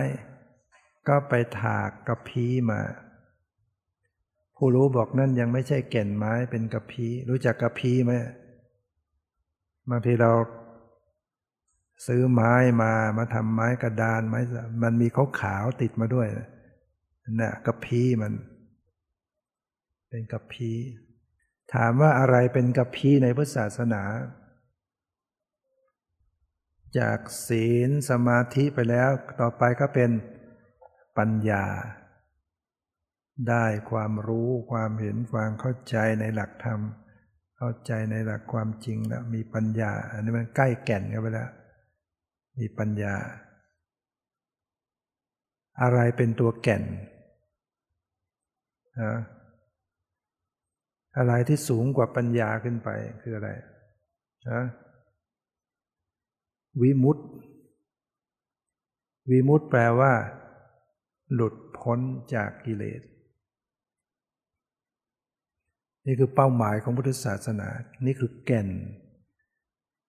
[1.09, 2.81] ก็ไปถากกระพี้มา
[4.65, 8.13] ผู้รู้บอกนั่นยังไม่ใช่แก่นไม้เป็นกระพี้รู้จักกระพี้ไหม
[9.91, 10.33] บางทีเรา
[12.07, 14.41] ซื้อไม้มามาทำไม้กระดานไม้
[14.83, 16.29] มันมีขาวขาวติดมาด้วย
[17.41, 18.33] นะ่ะกระพี้มัน
[20.09, 20.79] เป็นกระพี้
[21.75, 24.03] ถามว่าอะไรเป็นกระพี้ในพุทธศาสนา
[26.99, 29.11] จากศีลสมาธิไปแล้ว
[29.41, 30.11] ต่อไปก็เป็น
[31.19, 31.67] ปัญญา
[33.49, 36.81] ได้ความรู้ความเห็นความเข้าใจในหลักธรรม
[37.57, 41.51] เข้าใจในหลักความจริงแล้วมีปัญญา อันนี้มันใกล้แก่นกันไปแล้ว
[42.59, 43.15] มีปัญญา
[45.83, 46.83] อะไรเป็นตัวแก่น
[49.01, 49.13] นะ
[51.17, 52.89] อะไรที่สูงกว่าปัญญาขึ้นไป
[53.23, 53.51] คืออะไร
[54.51, 54.61] นะ
[56.81, 57.25] วิมุตติ
[59.31, 60.13] วิมุตติแปลว่า
[61.35, 61.99] หลุดพ้น
[62.35, 63.03] จากกิเลส
[66.07, 67.69] นี่คือเป้าหมายของพุทธศาสนา
[68.07, 68.69] นี่คือแก่น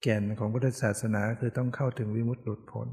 [0.04, 2.88] แก่นของพุทธศาสนาคือต้องเข้าถึงวิมุตติหลุดพ้น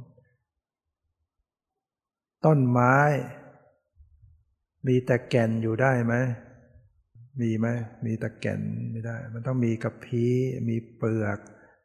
[2.45, 2.97] ต้นไม้
[4.87, 6.15] มีแต่แก่นอยู่ได้ไหม
[7.41, 7.67] มีไหม
[8.05, 8.61] มีแต่แก่น
[8.93, 10.25] ไม่ได้ มันต้องมีกับพี
[10.69, 11.39] มีเปลือก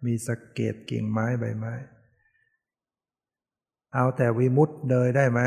[0.05, 1.73] มีสะเก็ดกิ่งไม้ใบไม้
[3.93, 5.41] เอาแต่วิมุตต์เลยได้ไหม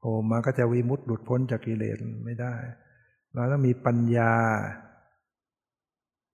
[0.00, 2.54] โอ้มาก็จะวิมุตต์หลุดพ้นจากกิเลสไม่ได้
[3.38, 4.34] เราต้องมีปัญญา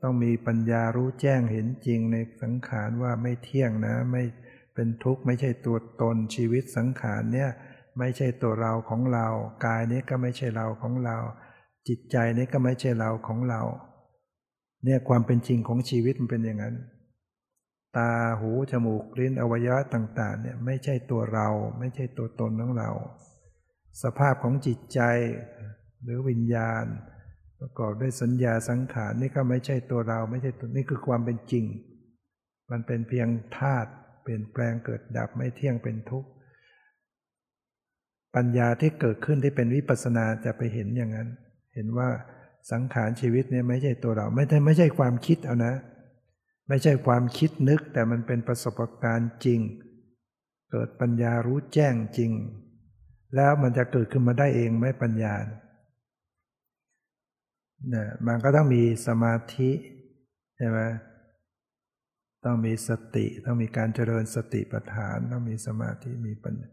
[0.03, 4.23] ต้องมีปัญญารู้แจ้งเห็นจริงในสังขารว่าไม่เที่ยงนะไม่
[4.75, 7.51] เป็นทุกข์ไม่ใช่ตัวตนชีวิตสังขารเนี่ย
[7.99, 9.27] ไม่ใช่ตัวเราของเรา
[9.67, 11.17] กายนี้ก็ไม่ใช่เราของเรา
[11.89, 13.63] จิตใจนี้ก็ไม่ใช่เราของเรา
[14.85, 16.77] เนี่ยความเป็นจริงของชีวิตมันเป็นอย่างนั้น
[17.97, 21.49] ตาหูจมูกลิ้นอวัยวะต่างๆเนี่ยไม่ใช่ตัวเรา
[21.79, 22.91] ไม่ใช่ตัวตนของเรา
[24.03, 25.01] สภาพของจิตใจ
[26.05, 26.85] หรือวิญญาณ
[27.61, 31.65] ประกอบด้วยสัญญาสังขารนี่ก็ไม่ใช่ตัวเราไม่ใช่ตัวนี่คือความเป็นจริง
[32.71, 33.29] มันเป็นเพียง
[33.59, 33.91] ธาตุ
[34.23, 36.29] เปลี่ยนแปลงเกิดดับไม่เที่ยงเป็นทุกข์
[38.37, 41.29] ปัญญาที่เกิดขึ้นที่เป็นวิปัสสนาจะไปเห็นอย่างนั้น
[41.75, 42.09] เห็นว่า
[42.73, 45.75] สังขารชีวิตเนี่ยไม่ใช่ตัวเรา ไม่ใช่ไม่ใช่ความคิดเอานะ
[46.69, 49.61] ไม่ใช่ความคิดนึกแต่มันเป็นประสบการณ์จริง
[50.71, 52.31] เกิดปัญญารู้แจ้งจริง
[53.37, 55.35] แล้วมันจะเกิดขึ้นมาได้เองไหมปัญญา
[57.93, 59.70] นี่ยมันก็ต้องมีสมาธิ
[60.57, 60.78] ใช่ไหม
[62.45, 66.70] ต้องมีสติ ต้องมีการเจริญสติปัฏฐาน ต้องมีสมาธิมีปัญญา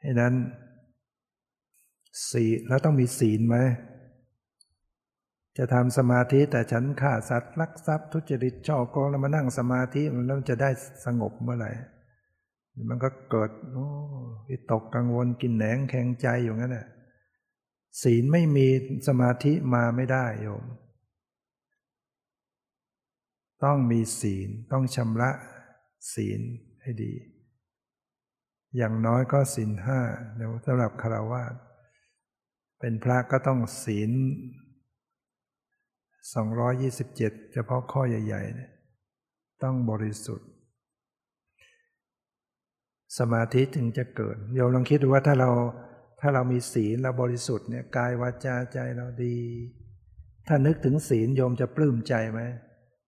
[0.00, 0.34] ให้นั้น
[2.30, 3.56] ศีแล้วต้องมีศีลไหม
[5.58, 10.70] จะทำสมาธิแต่ฉันฆ่าสัตว์ลักทรัพย์ทุจริตช่อโกงแล้วมานั่งสมาธิมันแล้วจะได้
[11.04, 11.70] สงบเมื่อไหร่
[12.88, 13.86] มันก็เกิดโอ้
[14.48, 16.86] วิตกกังวลกินแหนงแข็งใจอยู่งั้นแหละ
[18.02, 18.66] ศีลไม่มี
[19.08, 20.64] สมาธิมาไม่ได้โยม
[23.64, 25.30] ต้องมีศีลต้องชำระ
[26.14, 26.40] ศีล
[26.82, 27.12] ให้ดี
[28.76, 30.00] อย่างน้อยก็ศีลห้า
[30.34, 31.42] เนี่ยสำหรับคารวะ
[32.80, 34.10] เป็นพระก็ต้องศีล
[36.56, 38.70] 227 เฉพาะข้อใหญ่ๆเนี่ย
[39.62, 40.48] ต้องบริสุทธิ์
[43.18, 45.50] สมาธิถึงจะเกิดโยมลองคิดดูว่าถ้าเรา
[46.20, 49.36] ถ้าเรามีศีลเราบริสุทธิ์เนี่ยกายวาจาใจเราดี
[50.48, 52.40] ถ้านึกถึงศีลโยมจะปลื้มใจไหม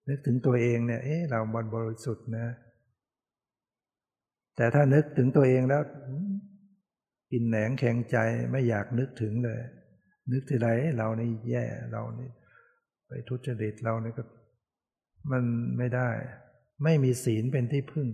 [0.09, 2.47] นึกถึงตัวเองเนี่ยเอ๊ะเราบบริสุทธิ์นะ
[4.57, 5.83] แต่ถ้านึกถึงตัวเองแล้ว
[7.33, 8.17] กินแหนงแข็งใจ
[8.51, 9.61] ไม่อยากนึกถึงเลย
[10.33, 12.31] นึกทีไรเรานี่แย่เรานี่
[13.07, 14.25] ไปทุจริตเรานี่ก็
[15.31, 15.43] มัน
[15.79, 16.11] ไม่ได้
[16.85, 18.09] ไม่มีศีลเป็นที่พึ่ง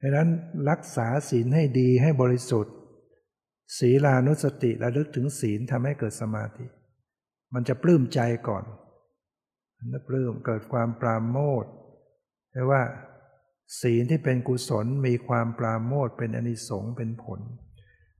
[0.00, 0.28] ดังนั้น
[0.70, 2.74] รักษาศีลให้ดีให้บริสุทธิ์
[3.78, 6.66] ศีลานุสติระลึกถึงศีลทำให้เกิดสมาธิ
[7.54, 8.64] มันจะปลื้มใจก่อน
[9.76, 11.64] มันปลื้มเกิดความปราโมท
[12.50, 12.82] แปลว่า
[13.80, 17.40] ศีลที่เป็นกุศลมีความปราโมทเป็นอนิสงส์เป็นผล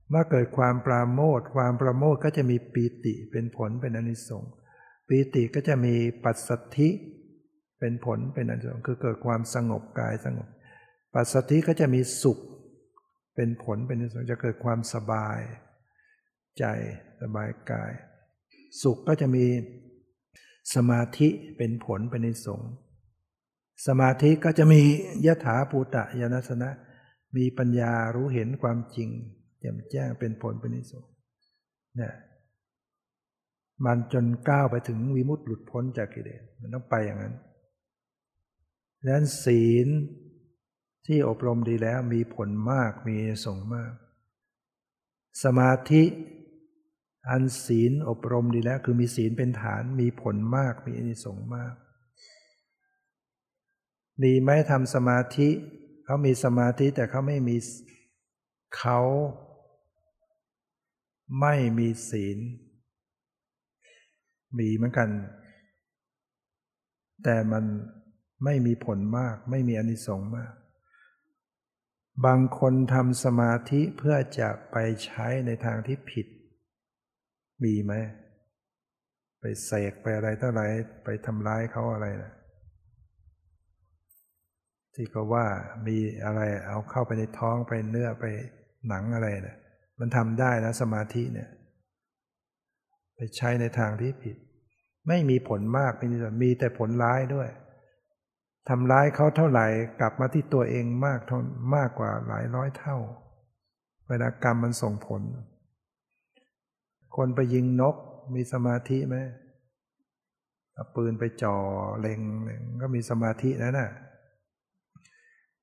[0.09, 4.51] เมื่อเกิดความปราโมทความปราโมทก็จะมีปีติเป็นผลเป็นอนิสงส์
[5.07, 6.89] ปีติก็จะมีปัสสัทธิ
[7.79, 10.47] เป็นผลเป็นอนิสงส์คือเกิดความสงบกายสงบ
[11.13, 12.39] ปัสสัทธิก็จะมีสุข
[13.35, 15.39] เป็นผลเป็นอนิสงส์จะเกิดความสบาย
[16.59, 16.65] ใจ
[17.21, 17.91] สบายกาย
[18.81, 19.45] สุขก็จะมี
[20.75, 21.27] สมาธิ
[21.57, 22.61] เป็นผลเป็นนิสง
[23.87, 24.81] สมาธิก็จะมี
[25.25, 26.69] ยถาภูตะยานัสนะ
[27.37, 29.09] มีปัญญารู้เห็นความจริง
[29.59, 31.05] แจ่มแจ้งเป็นผลเป็นนิสง
[31.97, 32.13] เนี่ย
[33.85, 37.35] มันจนก้าวไปถึงวิมุตติหลุดพ้นจากกิเลสมันต้องไปอย่างนั้น
[39.03, 39.87] ดังนั้นศีล
[41.05, 43.93] ที่อบรมดีแล้วมีผลมากมีส่งมาก
[45.43, 46.03] สมาธิ
[47.29, 51.73] อันศีลอบรมดีแล้ว คือมีศีลเป็นฐานมีผลมากมีอนิสงส์มาก
[54.21, 55.49] มีไหมทำสมาธิ
[56.05, 57.57] เขามีสมาธิแต่เขาไม่มี
[58.77, 58.99] เขา
[61.39, 62.37] ไม่มีศีล
[64.57, 65.09] มีเหมือนกัน
[67.23, 67.63] แต่มัน
[68.43, 70.53] ไม่มีผลมาก ไม่มีอนิสงส์มาก
[72.25, 76.27] บางคนทำสมาธิเพื่อจะไปใช้ในทางที่ผิด
[77.63, 77.93] มีไหม
[79.39, 80.61] ไปเสกไปอะไรเท่าไร
[81.03, 82.31] ไปทำร้ายเขาอะไรนะ
[84.93, 85.45] ที่ก็ว่า
[85.87, 88.25] มีอะไรเอาเข้าไปในท้องไปเนื้อไป
[88.87, 89.57] หนังอะไรนะ
[89.99, 91.49] มันทำได้นะสมาธิเนี่ย
[93.15, 94.37] ไปใช้ในทางที่ผิด
[95.07, 97.49] ไม่มีผลมากมีมีแต่ผลร้ายด้วย
[98.69, 99.67] ทำร้ายเขาเท่าไหร่
[99.99, 101.31] กลับมาที่ตัวเองมากท
[101.75, 102.97] มากกว่าหลายร้อยเท่า
[104.07, 105.21] เวลากรรมมันส่งผล
[107.15, 107.95] คนไปยิงนก
[108.35, 109.17] มีสมาธิไหม
[110.73, 111.55] เอาปืนไปจ่อ
[111.99, 112.19] เล็ง
[112.81, 113.89] ก็มีสมาธิแล้วนะ่ะ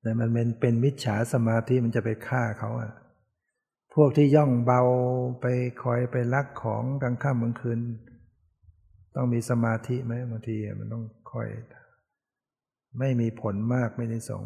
[0.01, 2.91] แต่มันเป็นเป็นมิจฉาสมาธิมันจะไปฆ่าเขาอะ
[3.93, 4.81] พวกที่ย่องเบา
[5.41, 5.45] ไป
[5.83, 7.79] คอยไปลักของกลางค่ำกลางคืน
[9.15, 11.47] ต้องมีสมาธิไหมบางทีมันต้องคอย
[12.97, 14.43] ไม่มีผลมากไม่ได้ส่ง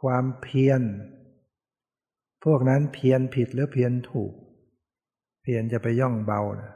[0.00, 0.80] ความเพียร
[2.44, 4.32] พวกนั้นเพียรผิดหรือเพียรถูก
[5.42, 6.72] เพียรจะไปย่องเบานะ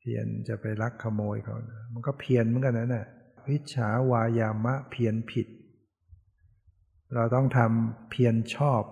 [0.00, 3.06] เพียรจะไปลักขโมยเขานะมันก็เพียรเหมือนกันนะนะ่ะ
[3.48, 5.46] วิชาวายามะเพียรผิด
[7.14, 8.82] เราต้องทำเพียรชอบ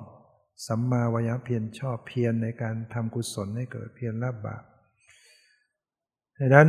[0.67, 4.65] สัมมาวายามเพียรชอบเพียรในการทำกุศลให้เกิดเพียรละบาป
[6.39, 6.69] ดังนั้น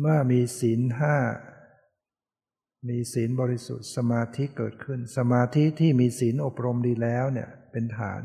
[0.00, 1.16] เมื่อมีศีลห้า
[2.88, 8.20] มีศีลบริสุทธิ์สมาธิเกิดขึ้น สมาธิที่มีศีลอบรมดีแล้วเนี่ยเป็นฐาน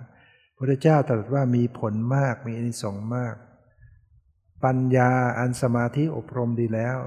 [0.58, 3.36] พระเจ้าตรัสว่ามีผลมากมีอนิสงส์มาก
[4.66, 6.98] ปัญญาอันสมาธิอบรมดีแล้ว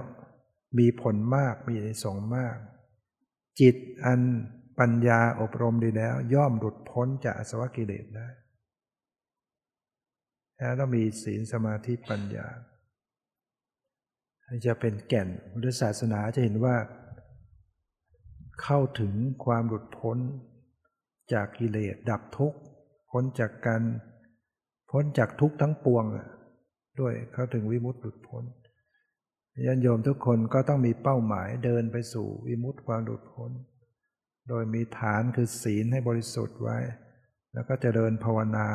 [0.78, 2.56] มีผลมากมีอนิสงส์มาก
[3.60, 4.20] จิตอัน
[4.78, 8.28] ปัญญาอบรมดีแล้ว ย่อมหลุดพ้นจากอสวกิเลสได้
[10.58, 12.46] แล้วต้องมีศีลสมาธิปัญญา
[14.66, 16.76] จะเป็นแก่นพุทธศาสนาจะเห็นว่า
[18.64, 20.18] เข้าถึงความหลุดพ้น
[21.32, 22.58] จากกิเลสดับทุกข์
[23.10, 23.82] พ้นจากการ
[24.90, 26.04] พ้นจากทุกข์ทั้งปวง
[27.00, 28.44] ด้วยเข้าถึงวิมุตติหลุดพ้น
[29.66, 33.50] ญาณโยมทุกคนก็ต้องมีเป้าหมายเดินไปสู่วิมุตติความหลุดพ้น
[34.48, 36.78] โดยมีฐานคือศีลให้บริสุทธิ์ไว้
[37.52, 38.68] แล้วก็จะเดินภาวนา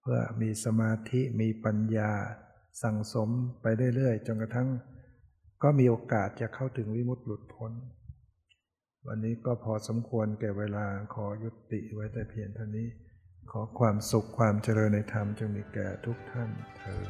[0.00, 2.10] เพื่อมีสมาธิมีปัญญา
[2.82, 3.28] สั่งสม
[3.62, 4.68] ไปเรื่อยๆจนกระทั่ง
[5.62, 7.72] ก็มีโอกาสจะเข้าถึงวิมุตติหลุดพ้น
[9.06, 12.88] วันนี้ก็พอสมควรแก่เวลาขอยุติไว้แต่เพียงเท่านี้
[13.50, 17.02] ขอความสุขความเจริญในธรรมจงมีแก่ทุกท่านเธอ